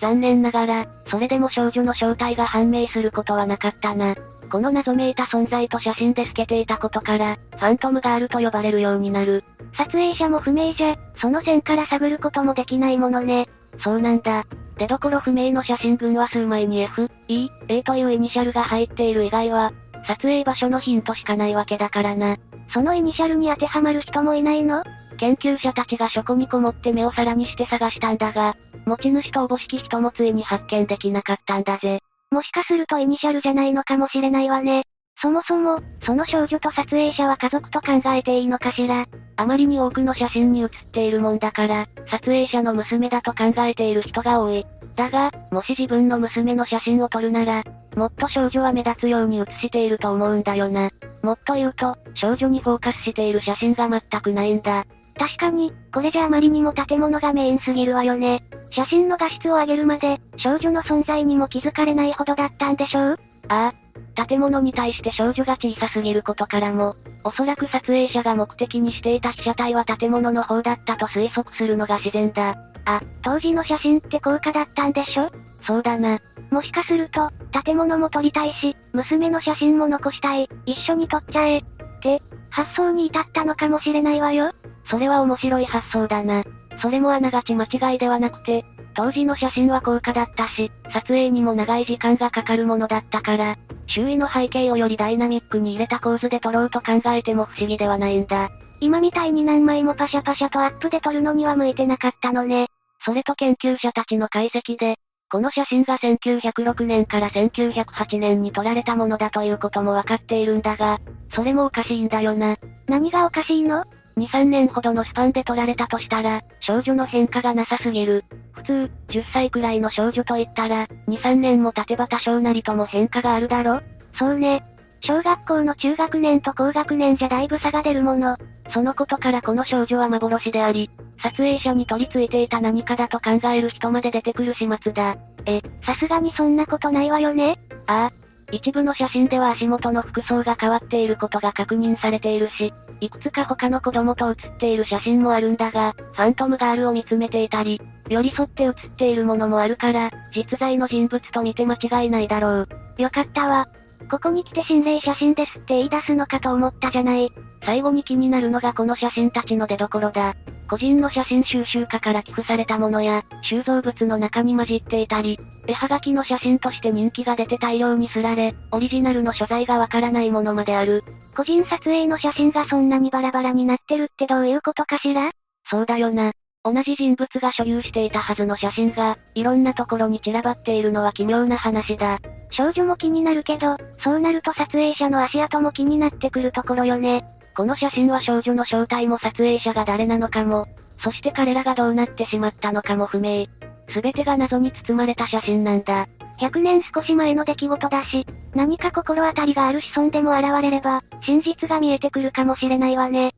[0.00, 4.14] 残念ながら、それでも少女の正体が判明することはなかったな。
[4.50, 9.44] この謎めいた存在と写真で透けていたことから、ファントムガールと呼ばれるようになる。
[9.76, 13.48] 撮影者も不明じゃ、その線から探ることもできないものね。
[13.78, 14.44] そうなんだ。
[14.78, 19.72] 出どころ不明の写真群は数枚に F、E、A というイニシャルが入っている以外は、
[20.06, 22.36] 撮影場所のヒントしかないわけだからな。
[22.72, 24.82] そのイニシャルに当てはまる人もいないの？
[25.18, 28.54] 研究者たちが書庫にこもって目を皿にして探したんだが、
[28.84, 32.00] 持ち主とおぼしき人もついに発見できなかったんだぜ。
[32.30, 34.84] もしかするとイニシャルじゃないのかもしれないわね。
[35.20, 39.06] そもそも、その少女と撮影者は家族と考えていいのかしら？
[39.36, 44.66] あまりに多くの写真に写っているもんだから、撮影者の娘だと考えている人が多い。
[44.94, 47.64] だが、もし自分の娘の写真を撮るなら、
[47.96, 50.90] もっと少女は目立つように写していると思うんだよな。
[51.22, 54.84] もっと言うと、少女にフォーカスしている写真が全くないんだ。
[55.18, 58.42] 確かに、これじゃあまりにも建物がメインすぎるわよね。
[58.70, 63.18] 写真の画質を上げるまで、少女の存在にも気づかれないほどだったんでしょう？
[63.48, 63.85] ああ。
[64.28, 72.56] 建物に対して少女が小さすぎることからも、おそらく撮影者が目的にしていた被写体は建物の方だったと推測するのが自然だ。
[72.84, 75.30] あ、当時の写真って高価だったんでしょ？
[75.66, 76.20] そうだな。
[76.50, 77.30] もしかすると、
[77.64, 81.64] 建物も撮りたいし、娘の写真も残したい、一緒に撮っちゃえ、っ
[82.00, 84.52] て、発想に至ったのかもしれないわよ。
[84.88, 86.44] それは面白い発想だな。
[86.80, 88.64] それもあながち間違いではなくて、
[88.94, 93.56] 当時の写真は高価だったし、撮影にも長い時間がかかるものだったから、
[93.86, 98.50] 周囲の背景をよりダイナミックに入れた構図で撮ろうと考えても不思議ではないんだ。
[98.80, 102.68] 今みたいに何枚もパシャパシャとアップで撮るのには向いてなかったのね。
[103.04, 104.96] それと研究者たちの解析で、
[105.30, 110.98] この写真が1906年から1908年に撮られたものだということもわかっているんだが、
[111.34, 112.56] それもおかしいんだよな。
[112.86, 113.84] 何がおかしいの？
[114.18, 118.24] ?2、3年ほどのスパンで撮られたとしたら、少女の変化がなさすぎる。
[118.52, 123.80] 普通、10歳くらいの少女と言ったら、2、3年も経てば多少なりとも変化があるだろ
[124.18, 124.64] そうね。
[125.02, 128.36] 小学校の中学年と高学年じゃだいぶ差が出るもの。
[128.72, 130.90] そのことからこの少女は幻であり、
[131.22, 135.16] 撮影者に取り付いていた何かだと考える人まで出てくる始末だ。
[135.46, 137.58] え、さすがにそんなことないわよね？
[137.86, 138.25] ああ。
[138.52, 152.68] 一部の写真では足元の服装が変わっていることが確認されているし、いくつか他の子供と写っている写真もあるんだが、ファントムガールを見つめていたり、寄り添って写っているものもあるから、実在の人物と見て間違いないだろう。
[152.98, 153.68] よかったわ。
[154.10, 157.32] ここに来て心霊写真ですって言い出すのかと思ったじゃない。
[157.64, 160.34] 最後に気になるのがこの写真たちの出所だ。
[160.68, 171.04] 個人の写真収集家から寄付されたものや、収蔵物の中に混じっていたり、絵はがきの写真として人気が出て大量にすられ、オリジナルの所在がわからないものまである。
[171.36, 175.30] 個人撮影の写真がそんなにバラバラになってるってどういうことかしら？
[175.68, 176.32] そうだよな。
[176.66, 182.18] 同じ人物が所有していたはずの写真が、いろんなところに散らばっているのは奇妙な話だ。
[182.50, 187.24] 少女も気になるけど、そうなると撮影者の足跡も気になってくるところよね。
[187.56, 190.66] この写真は少女の正体も撮影者が誰なのかも、
[191.04, 193.46] そして彼らがどうなってしまったのかも不明。
[193.90, 196.08] すべてが謎に包まれた写真なんだ。
[196.40, 203.34] 100年少し前の出来事だし、何か心当たりがある子孫でも現れれば、真実が見えてくるかもしれないわね。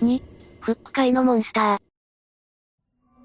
[0.00, 0.33] 2、
[0.64, 1.78] フック界のモンスター。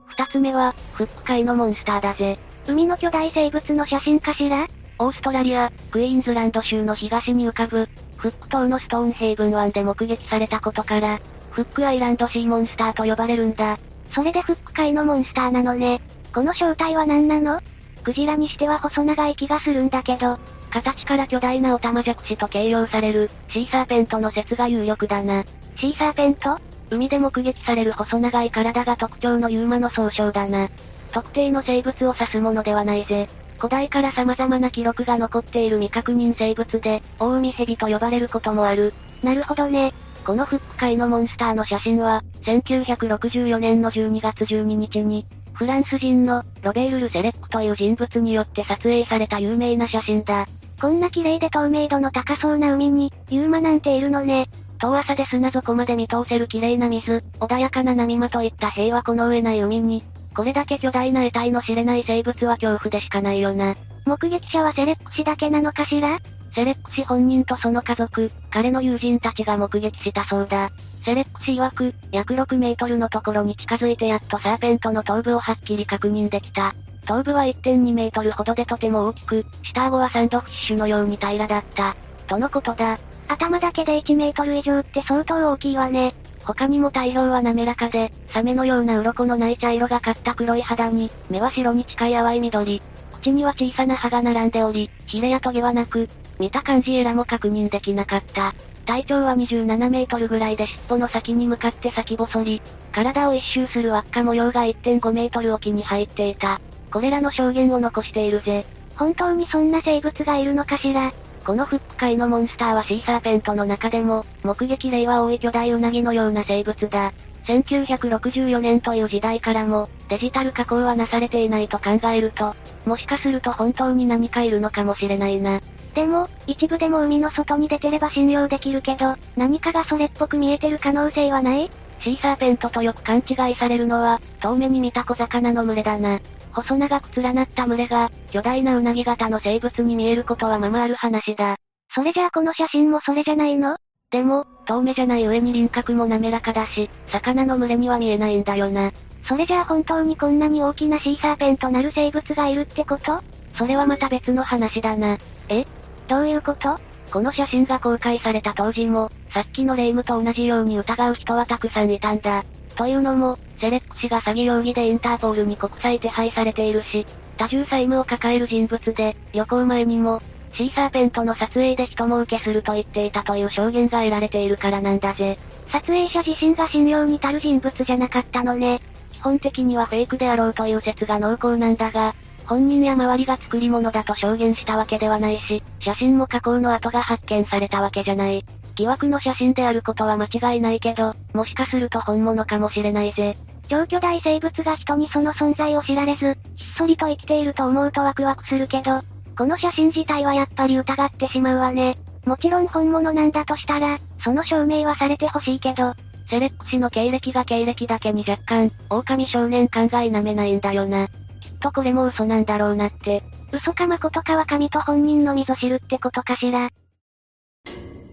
[0.07, 2.37] 二つ目は、フック界のモンスターだぜ。
[2.67, 4.67] 海の巨大生物の写真かしら？
[4.97, 7.87] オーストラリア、クイーンズランド州の東に浮かぶ、
[8.17, 11.21] フック島のストーンヘイブン湾で目撃されたことから、
[11.51, 13.77] フックアイランドシーモンスターと呼ばれるんだ。
[14.13, 16.01] それでフック界のモンスターなのね。
[16.33, 17.61] この正体は何なの？
[18.03, 20.37] クジラにしては細長い気がするんだけど、
[20.71, 25.45] 形から巨大なオタマジャクシと形容される、シーサーペントの説が有力だな。
[25.77, 26.59] シーサーペント？
[26.91, 30.69] 海で目撃される細長い体が特徴のユーマの総称だな。
[31.11, 33.27] 特定の生物を指すものではないぜ。
[33.57, 38.93] 古代から様々な記録が残っている未確認生物で、大海蛇と呼ばれることもある。
[39.21, 39.93] なるほどね。
[40.25, 50.45] このフック界のモンスターの写真は、1964年の12月12日に、フランス人のロベール・ル・セレックという人物によって撮影された有名な写真だ。
[50.79, 54.47] こんな綺麗で透明度の高そうな海に、ユーマなんているのね。
[54.81, 60.03] 遠浅で砂底まで見通せる綺麗な水、穏やかな波間といった平和この上ない海に、
[60.33, 63.75] これだけ巨大な得体の知れない生物は恐怖でしかないよな。
[64.05, 66.19] 目撃者はセレック氏だけなのかしら？
[66.55, 70.71] セレック氏本人とその家族、彼の友人たちが目撃したそうだ。
[71.05, 76.73] セレック氏曰く、約6メートルのところに近づいてやっとサーペントの頭部をはっきり確認できた。
[77.05, 81.95] 頭部は1.2メートルほどでとても大きく、下顎はサンドフィッシュのように平らだった。
[82.27, 82.97] とのことだ。
[83.29, 86.15] 頭だけで1メートル以上って相当大きいわね。
[86.43, 92.81] 他にも体表は滑らかで、サメのような鱗のない茶色がかった黒い肌に、目は白に近い淡い緑。
[93.11, 96.09] 口には小さな歯が並んでおり、ヒレやトゲはなく、
[96.39, 98.55] 見た感じエラも確認できなかった。
[98.85, 102.61] 体長は27メートルぐらいで尻尾の先に向かって先細り、
[102.91, 106.59] 体を一周する輪っか模様が1.5メートル沖に入っていた。
[106.91, 108.65] これらの証言を残しているぜ。
[108.95, 111.13] 本当にそんな生物がいるのかしら？
[111.49, 117.11] このフック界のモンスターはシーサーペントの中でも、目撃例は多い巨大ウナギのような生物だ。
[117.47, 125.59] 1964年という時代からも、デジタル加工はなされていないと考えると、もしかすると本当に何かいるのかもしれないな。
[125.95, 131.71] でも、一部でも海の外に出てれば信用できるけど、何かがそれっぽく見えてる可能性はない？
[132.01, 136.19] シーサーペントとよく勘違いされるのは、遠目に見た小魚の群れだな。
[136.61, 141.55] 細長く連なった群れが、巨大なウナギ型の生物に見えることはままある話だ。
[141.93, 143.77] それじゃあこの写真もそれじゃないの？
[144.11, 148.91] でも、遠目じゃない上に輪郭も滑らかだし、魚の群れには見えないんだよな。
[149.27, 153.21] それじゃあ本当にこんなに大きなシーサーペンとなる生物がいるってこと？
[153.55, 155.17] それはまた別の話だな。
[155.49, 155.65] え？
[156.07, 156.79] どういうこと？
[157.11, 162.43] この写真が公開された当時も、さっきの霊夢と同じように疑う人はたくさんいたんだ。
[162.75, 167.05] というのも、セレック氏が詐欺容疑でインターポールに国際手配されているし、
[167.37, 170.19] 多重債務を抱える人物で、旅行前にも、
[170.53, 175.37] シーサーペントの撮影で人も受けすると言っていたという証言が得られているからなんだぜ。
[175.71, 178.81] 撮影者自身が信用に足る人物じゃなかったのね。
[179.11, 188.43] 基本的にはフェイクであろうという説が濃厚なんだが、本人や周りが作り物だと証言したわけではないし、写真も加工の跡が発見されたわけじゃない。
[188.79, 193.35] 疑惑の写真であることは間違いないけど、もしかすると本物かもしれないぜ。
[193.67, 199.01] 超巨大生物が人にその存在を知られず、ひっそりと生きていると思うとワクワクするけど、
[199.37, 201.97] この写真自体はやっぱり疑ってしまうわね。
[202.25, 205.93] もちろん本物なんだとしたら、その証明はされてほしいけど、
[206.29, 211.07] セレック氏の経歴が経歴だけに若干、狼少年感が否めないんだよな。
[211.07, 211.13] きっ
[211.59, 213.23] とこれも嘘なんだろうなって。
[213.51, 216.69] 嘘か誠かは神と本人のみぞ知るってことかしら。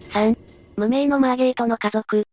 [0.09, 0.35] 3、
[0.79, 2.25] 無名のマーゲートの家族。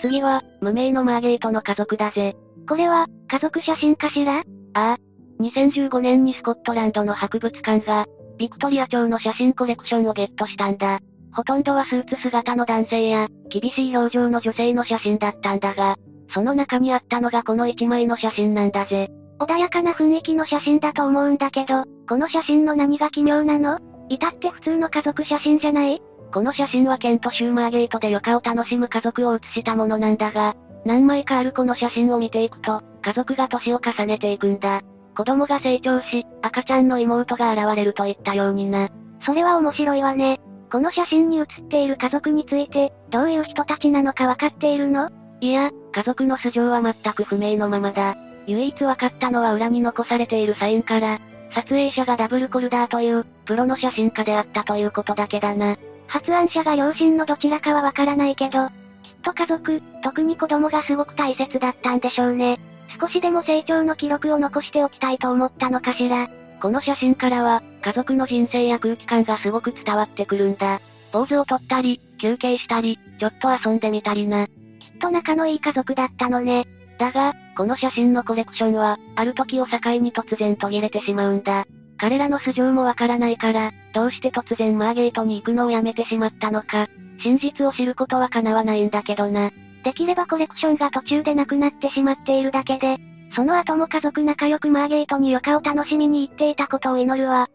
[0.00, 2.36] 次は、無名のマーゲートの家族だぜ。
[2.68, 4.38] これは、家族写真かしら？
[4.38, 4.42] あ
[4.74, 4.96] あ。
[5.40, 10.98] 2015年にスコットランドの博物館が、ビクトリア朝の写真コレクションをゲットしたんだ。
[11.32, 15.94] ほとんどはスーツ姿の男性や、厳しい表情の女性の写真だったんだが、
[16.34, 19.08] その中にあったのがこの1枚の写真なんだぜ。
[19.38, 23.78] 穏やかな雰囲気の写真だと思うんだけど、この写真の何が奇妙なの？
[24.08, 26.02] 至って普通の家族写真じゃない？
[26.32, 34.82] この写真はケント・シューマーゲートで余暇を楽しむ家族を写したものなんだが、何枚かあるこの写真を見ていくと、家族が年を重ねていくんだ。
[35.16, 38.88] 子供が成長し、赤ちゃんの妹が現れるといったようにな。
[39.24, 40.40] それは面白いわね。
[40.70, 45.10] この写真に写っている家族について、どういう人たちなのかわかっているの？
[45.40, 48.16] いや、家族の素性は全く不明のままだ。
[48.46, 51.20] 唯一わかったのは裏に残されているサインから、
[51.54, 55.76] 撮影者がダブルコルダーという、プロの写真家であったということだけだな。
[56.08, 58.74] 発案者が両親のどちらかはわからないけど、きっ
[59.22, 62.58] と家族、特に子供がすごく大切だったんでしょうね。
[63.00, 66.28] 少しでも成長の記録を残しておきたいと思ったのかしら。
[66.60, 70.80] この写真からは、家族の人生や空気感がすごく伝わってくるんだ。
[71.12, 74.46] ポーズをとったり、休憩したり、ちょっと遊んでみたりな。
[74.46, 74.54] きっ
[74.98, 76.66] と仲のいい家族だったのね。
[76.98, 81.66] だが、この写真のコレクションは、ある時を境に突然途切れてしまうんだ。
[81.98, 86.88] 彼らの素性もわからないから、どうして突然マーゲートに行くのをやめてしまったのか、
[87.22, 89.50] 真実を知ることは叶わないんだけどな。
[89.84, 92.98] できればコレクションが途中でなくなってしまっているだけで、
[93.34, 97.48] その後も家族仲良くマーゲートに余暇を楽しみに行っていたことを祈るわ。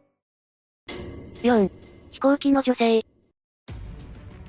[1.42, 1.70] 4.
[2.12, 3.06] 飛行機の女性。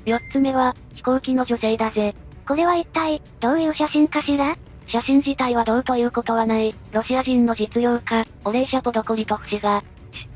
[0.07, 2.15] 4つ目は、飛行機の女性だぜ。
[2.47, 4.57] これは一体、どういう写真かしら？
[4.87, 9.83] 写真自体はどうということはない、ロシア人の実業家、オレーシャ・ポドコリトフ氏が、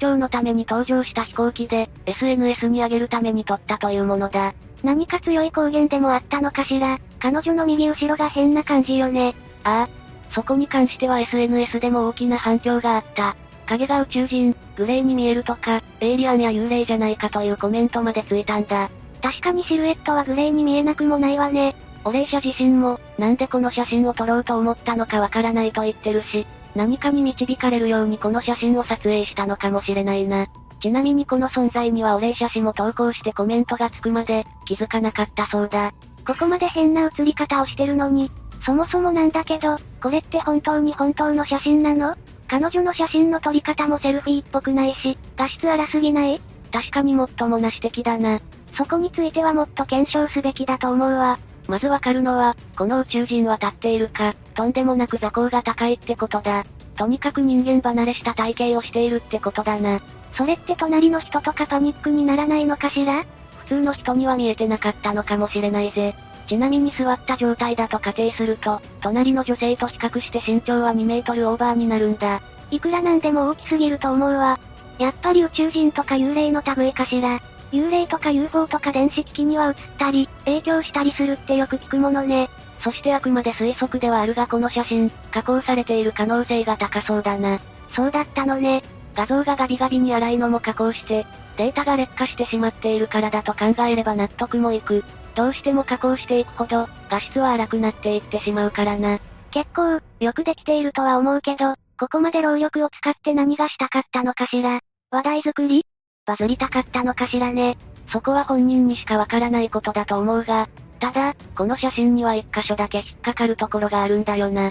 [0.00, 4.54] 出張のために登場した飛行機で、SNS に上げるために撮ったというものだ。
[4.82, 6.98] 何か強い光源でもあったのかしら？
[7.18, 9.34] 彼女の右後ろが変な感じよね。
[9.64, 10.34] ああ。
[10.34, 13.36] そこに関しては SNS でも大きな反響があった。
[13.66, 18.88] 影が宇宙人、グレーに見えるとか、エイリアンや幽霊じゃないかというコメントまでついたんだ。
[19.20, 21.74] 確かにシルエットはグレーに見えなくもないわね。
[22.08, 30.46] オレーシャ自身も、なんでこの写真を撮ろうと思ったのかわからないと言ってるし、何かに導かれるようにこの写真を撮影したのかもしれないな。
[30.80, 35.92] ちなみにこの存在にはオレーシャ氏も投稿してコメントがつくまで、気づかなかったそうだ。
[36.26, 38.30] ここまで変な写り方をしてるのに、
[38.64, 42.16] そもそもなんだけど、これって本当に本当の写真なの？
[42.48, 46.40] 彼女の写真の撮り方もセルフィーっぽくないし、画質荒すぎない？
[46.72, 48.40] 確かにもっともな指摘だな。
[48.76, 51.38] そこについてはもっと検証すべきだと思うわ。
[51.68, 56.64] まずわかるのは、この宇宙人は立っているか、とんでもなく座高が高いってことだ。
[56.96, 60.00] とにかく人間離れした体型をしているってことだな。
[60.34, 63.24] それって隣の人とかパニックにならないのかしら？
[63.66, 66.14] 普通の人には見えてなかったのかもしれないぜ。
[66.48, 72.40] ちなみに座った状態だと仮定すると、隣の女性と比較して身長は2メートルオーバーになるんだ。
[72.70, 74.58] いくらなんでも大きすぎると思うわ。
[74.98, 77.42] やっぱり宇宙人とか幽霊の類かしら？
[77.72, 82.48] 幽霊とか UFO とか電子機器には映ったり、影響したりするってよく聞くものね。
[82.82, 87.58] そしてあくまで推測ではあるがこの写真、加工されている可能性が高そうだな。
[87.94, 88.82] そうだったのね。
[89.14, 91.26] 画像がガビガビに荒いのも加工して、
[91.56, 95.04] データが劣化してしまっているからだと考えれば納得もいく。
[95.34, 99.18] どうしても加工していくほど、画質は荒くなっていってしまうからな。
[99.50, 104.80] 結構、よくできているとは思うけど、ここまで労力を使って何がしたかったのかしら。
[105.10, 105.84] 話題作り？
[106.28, 107.78] バズりたかったのかしらね。
[108.12, 110.68] そこは本人にしかわからないことだと思うが、
[111.00, 114.64] ただ、この写真には一箇所だけ引っかかるところがあるんだよな。
[114.64, 114.70] 引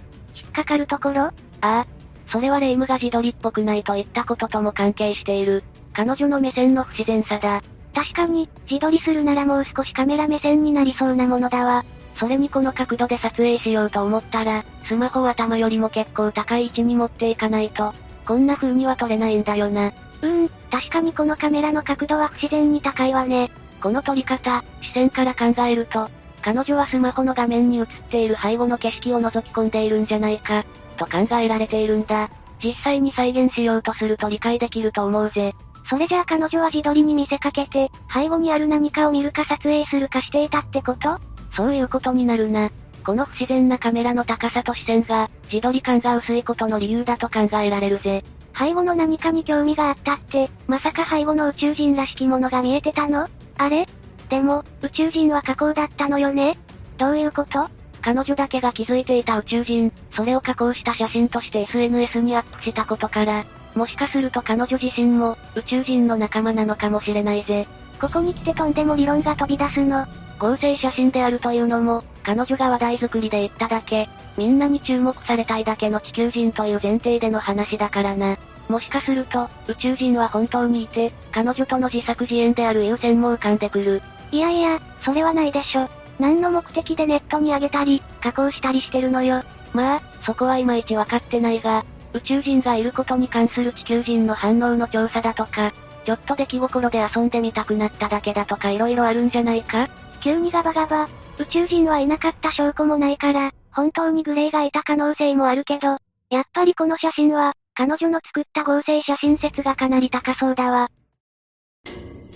[0.49, 1.23] っかかるところ？
[1.23, 1.31] あ
[1.61, 1.87] あ。
[2.31, 5.63] それはレイムが自撮りっぽくないといったこととも関係している。
[5.93, 7.63] 彼女の目線の不自然さだ。
[7.95, 11.83] 確かに、自撮りするならもう少しカメラ目線になりそうなものだわ。
[12.19, 17.93] それにこの角度で撮影しようと思ったら、スマホを頭よりも結構高い位置に持っていかないと、
[18.27, 19.87] こんな風には撮れないんだよな。
[19.87, 23.51] うーん、確かにこのカメラの角度は不自然に高いわね。
[23.81, 26.09] この撮り方、視線から考えると、
[26.41, 30.65] 彼女はスマホの画面に映っている背後の景色を覗き込んでいるんじゃないか、
[30.97, 32.29] と考えられているんだ。
[32.63, 35.53] 実際に再現しようとすると理解できると思うぜ。
[35.89, 41.19] それじゃあ彼女は自撮りに見せかけて、背後にある何かを見るか撮影するかしていたってこと？
[41.55, 42.69] そういうことになるな。
[43.05, 48.23] この不自然なカメラの高さと視線が、自撮り感が薄いことの理由だと考えられるぜ。
[48.57, 53.27] 背後の何かに興味があったって、まさか背後の宇宙人らしきものが見えてたの？
[53.57, 53.85] あれ？
[54.29, 56.57] でも、宇宙人は加工だったのよね？
[56.97, 57.69] どういうこと？
[58.01, 67.67] 彼女だけが気づいていた宇宙人、それを加工した写真として SNS にアップしたことから、もしかすると彼女自身も、宇宙人の仲間なのかもしれないぜ。
[68.01, 70.05] ここに来てとんでも理論が飛び出すの。
[70.39, 74.07] 合成写真であるというのも、彼女が話題作りで言っただけ、
[74.37, 78.37] みんなに注目されたいだけの地球人という前提での話だからな。
[78.67, 84.01] もしかすると、宇宙人は本当にいて、彼女との自作自演である優先も浮かんでくる。
[84.31, 85.87] いやいや、それはないでしょ。
[86.19, 89.43] 何の目的でネットに上げたり、加工したりしてるのよ。
[89.73, 95.71] まあ、そこはいまいちわかってないが、宇宙人がいることに関する地球人の反応の調査だとか、
[96.05, 99.87] ちょっと出来心で遊んでみたくなっただけだとか色々あるんじゃないか？
[100.27, 101.07] 急にガバガバ。
[101.39, 105.99] 宇宙人はいなかった証拠もないから、本当にグレイがいた可能性もあるけど、
[106.29, 110.89] やっぱりこの写真は、彼女の作った合成写真説がかなり高そうだわ。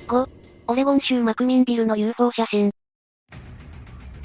[0.08, 0.30] 5、
[0.68, 2.72] オレゴン州マクミンビルの UFO 写真。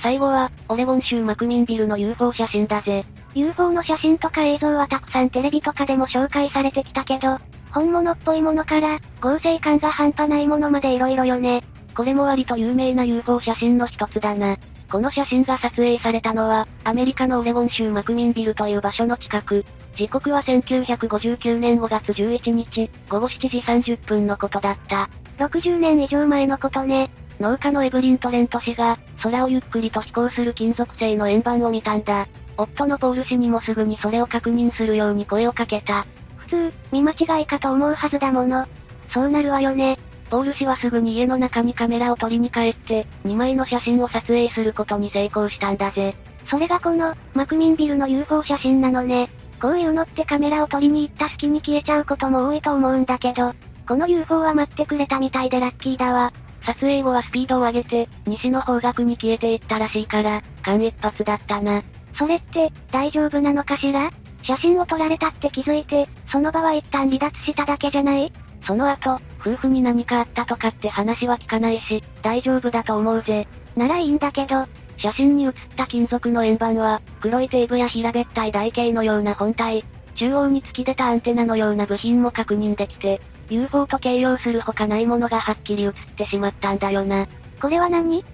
[0.00, 3.04] 最後は、オレゴン州マクミンビルの UFO 写真だぜ。
[3.34, 7.38] UFO の写真とか映像はたくさんテレビとかでも紹介されてきたけど、
[7.72, 11.64] 本物っぽいものから、合成感が半端ないものまで色々よね。
[11.96, 14.58] これも割と有名な UFO 写真の一つだな。
[14.90, 19.64] この写真が撮影されたのは、アメリカのオレゴン州マクミンビルという場所の近く。
[19.96, 23.58] 時刻は1959年5月11日、午後7時
[23.94, 25.08] 30分のことだった。
[25.38, 27.10] 60年以上前のことね。
[27.40, 32.28] 農家のエブリン・トレント氏が、空をゆっくりと飛行する金属製の円盤を見たんだ。
[32.58, 36.04] 夫のポール氏にもすぐにそれを確認するように声をかけた。
[36.36, 38.66] 普通、見間違いかと思うはずだもの。
[39.12, 39.98] そうなるわよね。
[40.26, 46.16] ポール氏はすぐに家の中にカメラを取りに帰って、2枚の写真を撮影することに成功したんだぜ。
[46.50, 49.28] それがこの、マクミンビルの UFO 写真なのね。
[49.60, 53.52] こういうのってカメラを撮りに行った隙に消えちゃうことも多いと思うんだけど、
[53.88, 56.32] この UFO は待ってくれたみたいでラッキーだわ。
[56.64, 61.82] 撮影後はスピードを上げて、西の方角に消えていったらしいから、間一髪だったな。
[62.18, 64.10] それって、大丈夫なのかしら？
[64.42, 68.32] 写真を撮られたって気づいて、その場は一旦離脱しただけじゃない？
[68.66, 73.46] その後、夫婦に何かあったとかって話は聞かないし、大丈夫だと思うぜ。
[73.76, 74.66] ならいいんだけど、
[74.96, 79.84] 写真に写った金属の円盤は、黒いテープや平べったい台形のような本体、
[80.16, 83.20] 中央に突き出たアンテナのような部品も確認できて、
[83.50, 87.28] UFO と形容するほかないものがはっきり写ってしまったんだよな。
[87.60, 88.20] これは何？
[88.20, 88.24] っ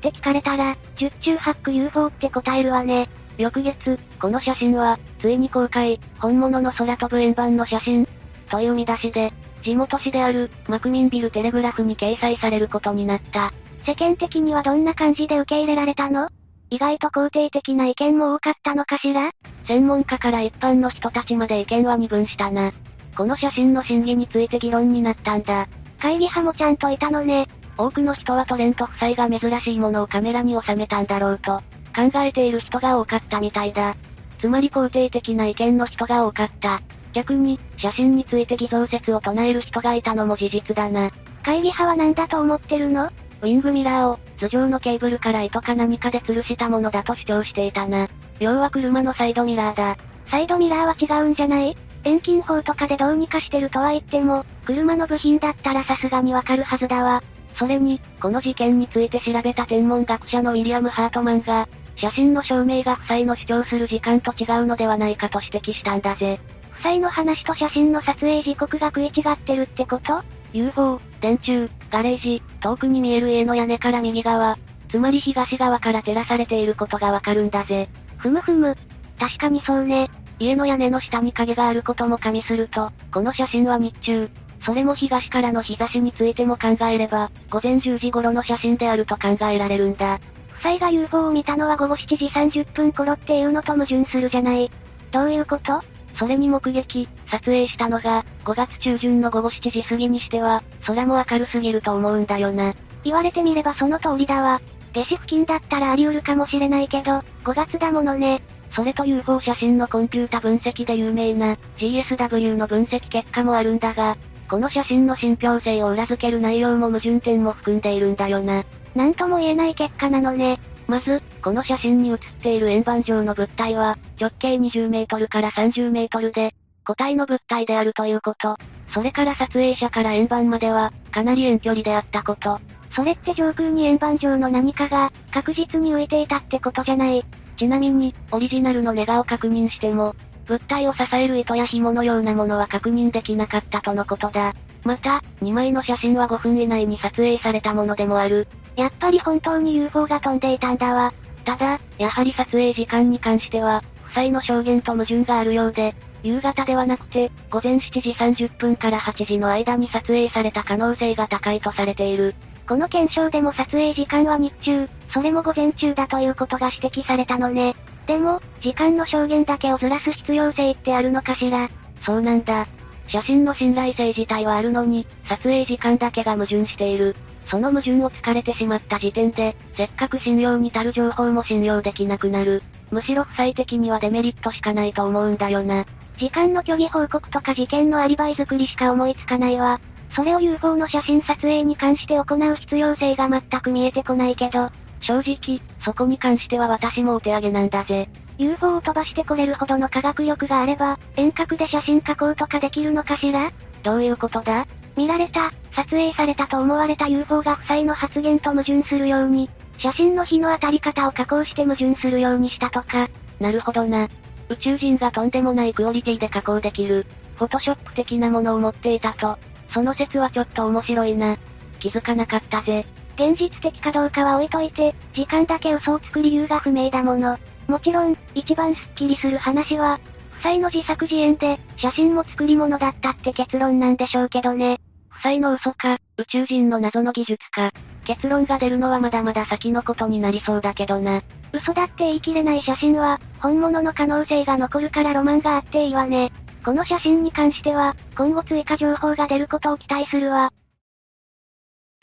[0.00, 3.08] て聞かれたら、十中八九 UFO って答えるわね。
[3.38, 8.06] 翌月、この写真は、ついに公開、本物の空飛ぶ円盤の写真、
[8.50, 9.32] という見出しで、
[9.62, 13.52] 地元紙である、マクミンビルテレグラフに掲載されることになった。
[13.86, 16.28] 世間的にはどんな感じで受け入れられたの？
[16.70, 19.30] 意外と肯定的な意見も多かったのかしら？
[19.66, 22.72] 専門家から一般の人たちまで意見は二分したな。
[23.16, 25.66] この写真の真偽について議論になったんだ。
[25.98, 27.48] 会議派もちゃんといたのね。
[27.76, 31.62] 多くの人はトレント夫妻が珍しいものをカメラに収めたんだろうと、
[31.94, 33.96] 考えている人が多かったみたいだ。
[34.40, 36.80] つまり肯定的な意見の人が多かった。
[37.18, 41.10] 逆に、写真について偽造説を唱える人がいたのも事実だな。
[41.42, 43.06] 会議派は何だと思ってるの？
[43.40, 48.08] ウィングミラーを、頭上のケーブルから糸か何かで吊るしたものだと主張していたな。
[48.38, 49.96] 要は車のサイドミラーだ。
[50.30, 51.76] サイドミラーは違うんじゃない？
[52.04, 57.20] 遠近法とかでどうにかしてるとは言っても、車の部品だったらさすがにわかるはずだわ。
[57.56, 66.38] それに、この事件について調べた天文学者のウィリアム・ハートマンが、写真の証明が夫妻の主張する時間と違うのではないかと指摘したんだぜ。
[66.78, 70.22] 夫妻の話と写真の撮影時刻が食い違ってるってこと
[70.52, 74.56] ?UFO、電柱、ガレージ、遠くに見える家の屋根から右側、
[74.88, 77.88] つまり東側から照らされていることがわかるんだぜ。
[78.16, 78.76] ふむふむ。
[79.18, 80.08] 確かにそうね。
[80.38, 84.30] 家の屋根の下に影があることも加味すると、この写真は日中、
[84.64, 90.20] それも東からの日差しについても考えれば、午前10時頃の写真であると考えられるんだ。
[90.60, 94.70] 夫妻が UFO を見たのは午後7時30分頃っていうのと矛盾するじゃない。
[95.10, 95.82] どういうこと？
[96.18, 102.74] それに目撃、撮影したのが、5月中旬の午後7時過ぎにしては、空も明るすぎると思うんだよな。
[103.04, 104.60] 言われてみればその通りだわ。
[104.92, 108.42] 夏至付近だったらあり得るかもしれないけど、5月だものね。
[108.74, 114.16] それと UFO 写真のコンピュータ分析で有名な GSW の分析結果もあるんだが、
[114.48, 118.64] この写真の信憑性を裏付ける内容も矛盾点も含んでいるんだよな。
[118.94, 120.58] なんとも言えない結果なのね。
[120.88, 126.54] まず、この写真に写っている円盤状の物体は、直径20メートルから30メートルで、
[126.86, 128.56] 個体の物体であるということ。
[128.94, 132.58] それから撮影者から円盤までは、かなり遠距離であったこと。
[132.96, 137.22] それって上空に円盤状の何かが、確実に浮いていたってことじゃない。
[137.58, 140.14] ちなみに、オリジナルのネガを確認しても、
[140.46, 144.54] 物体を支える糸や紐のようなものは確認できなかったとのことだ。
[144.84, 148.46] また、2枚の写真は5分以内に撮影されたものでもある。
[148.76, 151.12] やっぱり本当に UFO が飛んでいたんだわ。
[151.44, 162.34] ただ、やはり撮影時間に関しては、夫妻の証言と矛盾があるようで、夕方ではなくて、午前7時30分から8時の間に撮影された可能性が高いとされている。
[162.68, 167.74] この検証でも撮影時間は日中、それも午前中だということが指摘されたのね。
[168.06, 171.68] でも、時間の証言だけをずらす必要性ってあるのかしら。
[172.04, 172.66] そうなんだ。
[173.08, 177.16] 写真の信頼性自体はあるのに、撮影時間だけが矛盾している。
[177.50, 182.62] その矛盾を突かれてしまった時点で、せっかく信用に足る情報も信用できなくなる。
[182.90, 185.86] むしろ負債的にはデメリットしかないと思うんだよな。
[186.18, 189.80] 時間の虚偽報告とか事件のアリバイ作りしか思いつかないわ。
[190.14, 194.70] それを UFO の写真撮影に関して行う必要性が全く見えてこないけど、
[195.00, 198.08] 正直、そこに関しては私もお手上げなんだぜ。
[198.38, 203.52] UFO を飛ばしてこれるほどの科学力があれば、遠隔で写真加工とかできるのかしら？
[203.82, 204.66] どういうことだ？
[204.96, 213.08] 見られた、撮影されたと思われた UFO が夫妻の発言と矛盾するように、写真の日の当たり方を加工して矛盾するようにしたとか。
[213.40, 214.08] なるほどな。
[214.48, 217.06] 宇宙人がとんでもないクオリティで加工できる、
[217.36, 219.36] フォトショップ的なものを持っていたと。
[219.72, 221.36] その説はちょっと面白いな。
[221.78, 222.86] 気づかなかったぜ。
[223.16, 227.38] 現実的かどうかは置いといて、時間だけ嘘をつく理由が不明だもの。
[227.68, 230.00] もちろん、一番スッキリする話は、
[230.40, 234.80] 夫妻の自作自演で、写真も作り物だったって結論なんでしょうけどね。
[235.10, 237.70] 夫妻の嘘か、宇宙人の謎の技術か。
[238.06, 241.22] 結論が出るのはまだまだ先のことになりそうだけどな。
[241.52, 246.32] 嘘だって言い切れない写真は、本物の可能性が残るからロマンがあっていいわね。
[246.64, 250.50] この写真に関しては、今後追加情報が出ることを期待するわ。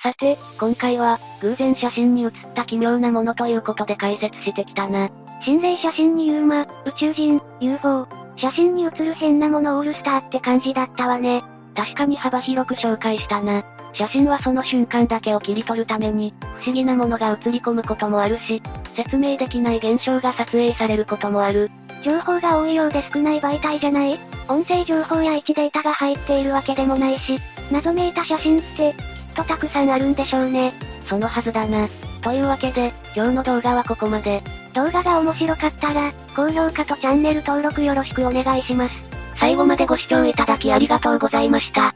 [0.03, 5.09] さて、今回は、偶然写真に写った奇妙なものということで解説してきたな。
[5.45, 6.65] 心霊写真にユーマ、宇
[6.97, 11.43] 宙人、UFO、写真に写る変なものオールスターって感じだったわね。
[11.75, 13.63] 確かに幅広く紹介したな。
[13.93, 18.63] 写真はその瞬間だけを切り取るために、不思議なものが映り込むこともあるし、
[18.95, 21.69] 説明できない現象が撮影されることもある。
[22.03, 24.17] 情報が多いようで少ない媒体じゃない？
[24.49, 27.37] 音声情報や位置データが入っているわけでもないし、
[27.71, 28.95] 謎めいた写真って、
[29.35, 30.73] とたくさんあるんでしょうね。
[31.07, 31.87] そのはずだな。
[32.23, 34.41] というわけで、今日の動画はここまで。
[34.75, 38.95] 動画が面白かったら、高評価とチャンネル登録よろしくお願いします。
[39.39, 41.93] 最後までご視聴いただきありがとうございました。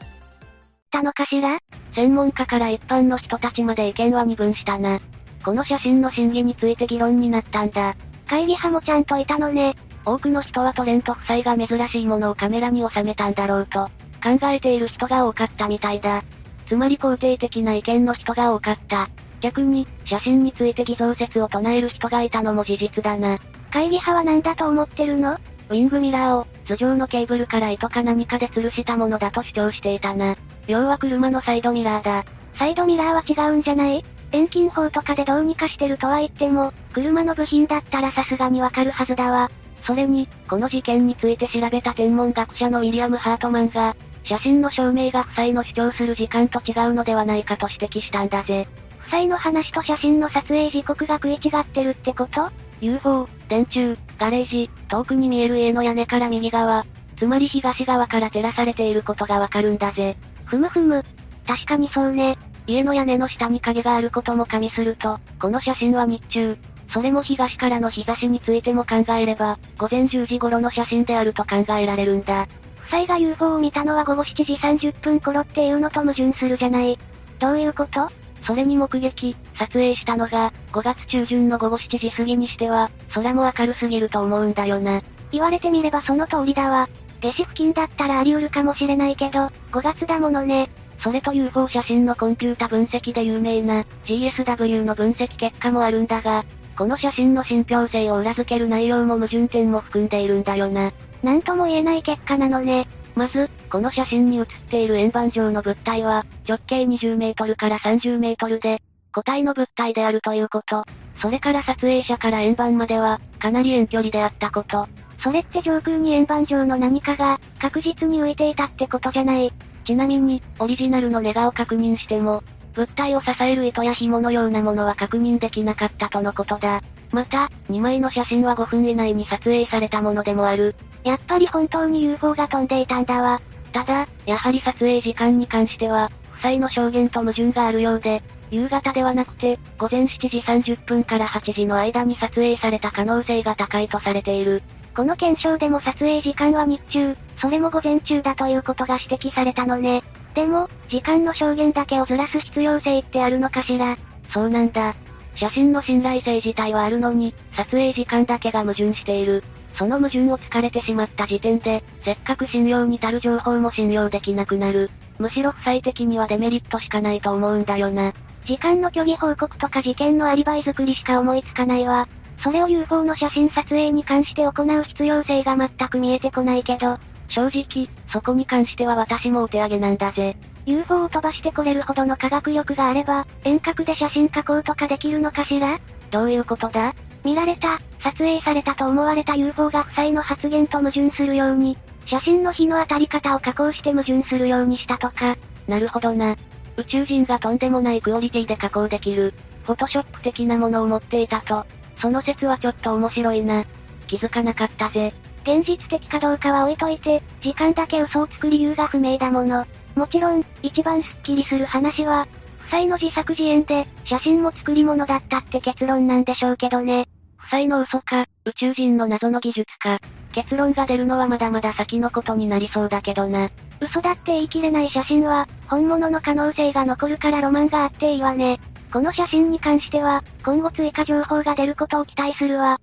[0.90, 1.58] たのかしら？
[1.94, 4.98] 専門家から一般の人たちまで意見は二分したな。
[5.44, 7.96] この写真の真偽について議論になったんだ。
[8.26, 9.76] 会議派もちゃんといたのね。
[10.06, 13.90] 多くの人はトレント夫妻が珍しいものをカメラに収めたんだろうと、
[14.22, 16.22] 考えている人が多かったみたいだ。
[16.66, 19.10] つまり肯定的な意見の人が多かった。
[19.40, 23.38] 逆に、写真について偽造説を唱える人がいたのも事実だな。
[23.70, 25.38] 会議派は何だと思ってるの？
[25.68, 30.36] ウィングミラーを、頭上のケーブルから糸か何かで吊るしたものだと主張していたな。
[30.66, 32.24] 要は車のサイドミラーだ。
[32.58, 34.04] サイドミラーは違うんじゃない？
[34.32, 39.50] 遠近法とかでどうにかしてるとは言っても、車の部品だったらさすがにわかるはずだわ。
[39.86, 48.68] それに、この事件について調べた天文学者のウィリアム・ハートマンが、写真の証明が夫妻の主張する時間と違うのではないかと指摘したんだぜ。
[49.10, 52.48] 夫妻の話と写真の撮影時刻が食い違ってるってこと
[52.80, 56.86] ?UFO、電柱、ガレージ、遠くに見える家の屋根から右側、
[57.18, 60.16] つまり東側から照らされていることがわかるんだぜ。
[60.44, 61.02] ふむふむ。
[61.44, 62.38] 確かにそうね。
[62.68, 66.56] 家の屋根の下に影があることも加味すると、この写真は日中、
[66.94, 72.46] それも東からの日差しについても考えれば、午前10時頃の写真であると考えられるんだ。
[72.86, 76.96] 夫妻が UFO を見たのは午後7時30分頃っていうのと矛盾するじゃない。
[77.40, 78.08] どういうこと？
[78.44, 85.02] それに目撃、撮影したのが、5月中旬の午後7時過ぎにしては、空も明るすぎると思うんだよな。
[85.32, 86.88] 言われてみればその通りだわ。
[87.22, 90.68] 夏至付近だったらあり得るかもしれないけど、5月だものね。
[91.02, 96.44] それと UFO 写真のコンピュータ分析で有名な GSW の分析結果もあるんだが、
[96.76, 100.92] この写真の信憑性を裏付ける内容も矛盾点も含んでいるんだよな。
[101.22, 102.88] なんとも言えない結果なのね。
[103.20, 108.80] まず、この写真に写っている円盤状の物体は、直径20メートルから30メートルで、
[109.14, 110.86] 個体の物体であるということ。
[111.20, 114.88] それから撮影者から円盤までは、かなり遠距離であったこと。
[115.22, 119.52] それって上空に円盤状の何かが、確実に浮いていたってことじゃない。
[119.84, 122.42] ちなみに、オリジナルのネガを確認しても、
[122.72, 126.80] 物体を支える糸や紐のようなものは確認できなかったとのことだ。
[127.12, 130.74] また、2枚の写真は5分以内に撮影されたものでもある。
[131.02, 133.40] やっぱり本当に UFO が飛んでいたんだわ。
[133.72, 144.62] ただ、やはり撮影時間に関しては、夫妻の証言と矛盾があるようで、夕方ではなくて、午前7時30分から8時の間に撮影された可能性が高いとされている。
[144.94, 150.02] この検証でも撮影時間は日中、それも午前中だということが指摘されたのね。
[150.34, 153.96] でも、時間の証言だけをずらす必要性ってあるのかしら？
[154.32, 154.94] そうなんだ。
[155.40, 159.42] 写真の信頼性自体はあるのに、撮影時間だけが矛盾している。
[159.74, 164.90] その矛盾を突かれてしまった時点で、せっかく信用に足る情報も信用できなくなる。
[165.18, 168.12] むしろ夫妻的にはデメリットしかないと思うんだよな。
[168.44, 172.06] 時間の虚偽報告とか事件のアリバイ作りしか思いつかないわ。
[172.42, 176.98] それを UFO の写真撮影に関して行う必要性が全く見えてこないけど、
[177.30, 180.36] 正直、そこに関しては私もお手上げなんだぜ。
[180.66, 185.80] UFO を飛ばしてこれるほどの科学力があれば、遠隔で写真加工とかできるのかしら？
[186.10, 186.94] どういうことだ？
[187.24, 195.36] 見られた、撮影されたと思われた UFO が夫妻の発言と矛盾するように、写真の日の当たり方を加工して矛盾するようにしたとか。
[195.68, 196.36] なるほどな。
[196.76, 199.34] 宇宙人がとんでもないクオリティで加工できる、
[199.64, 201.64] フォトショップ的なものを持っていたと。
[202.00, 203.64] その説はちょっと面白いな。
[204.06, 205.12] 気づかなかったぜ。
[205.42, 209.66] 現実的かどうかは置いといて、時間だけ嘘をつく理由が不明だもの。
[209.94, 212.26] もちろん、一番スッキリする話は、
[212.68, 217.08] 夫妻の自作自演で、写真も作り物だったって結論なんでしょうけどね。
[217.38, 219.98] 夫妻の嘘か、宇宙人の謎の技術か。
[220.32, 223.50] 結論が出るのはまだまだ先のことになりそうだけどな。
[223.80, 228.60] 嘘だって言い切れない写真は、本物の可能性が残るからロマンがあっていいわね。
[228.92, 232.78] この写真に関しては、今後追加情報が出ることを期待するわ。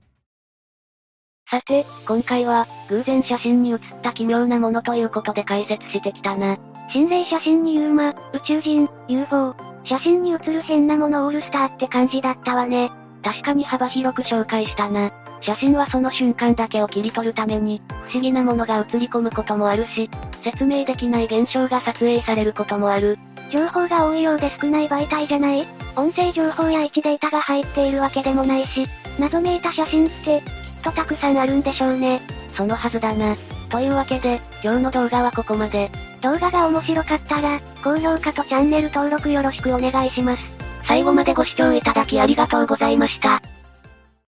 [1.49, 6.57] さて、今回は、偶然写真に写った奇妙なものということで解説してきたな。
[6.91, 9.55] 心霊写真にユーマ、宇宙人、UFO、
[9.85, 12.91] 写真に写る変なものオールスターって感じだったわね。
[13.23, 15.09] 確かに幅広く紹介したな。
[15.39, 20.09] 写真はその瞬間だけを切り取るために、不思議なものが映り込むこともあるし、
[20.43, 23.17] 説明できない現象が撮影されることもある。
[23.53, 25.65] 情報が多いようで少ない媒体じゃない？
[25.95, 28.85] 音声情報や位置データが入っているわけでもないし、
[29.17, 30.43] 謎めいた写真って、
[30.83, 32.21] とたくさんあるんでしょうね。
[32.55, 33.35] そのはずだな。
[33.69, 35.91] というわけで、今日の動画はここまで。
[36.21, 40.43] 動画が面白かったら、高評価とチャンネル登録よろしくお願いします。
[40.87, 43.41] 最後までご視聴いただきありがとうございました。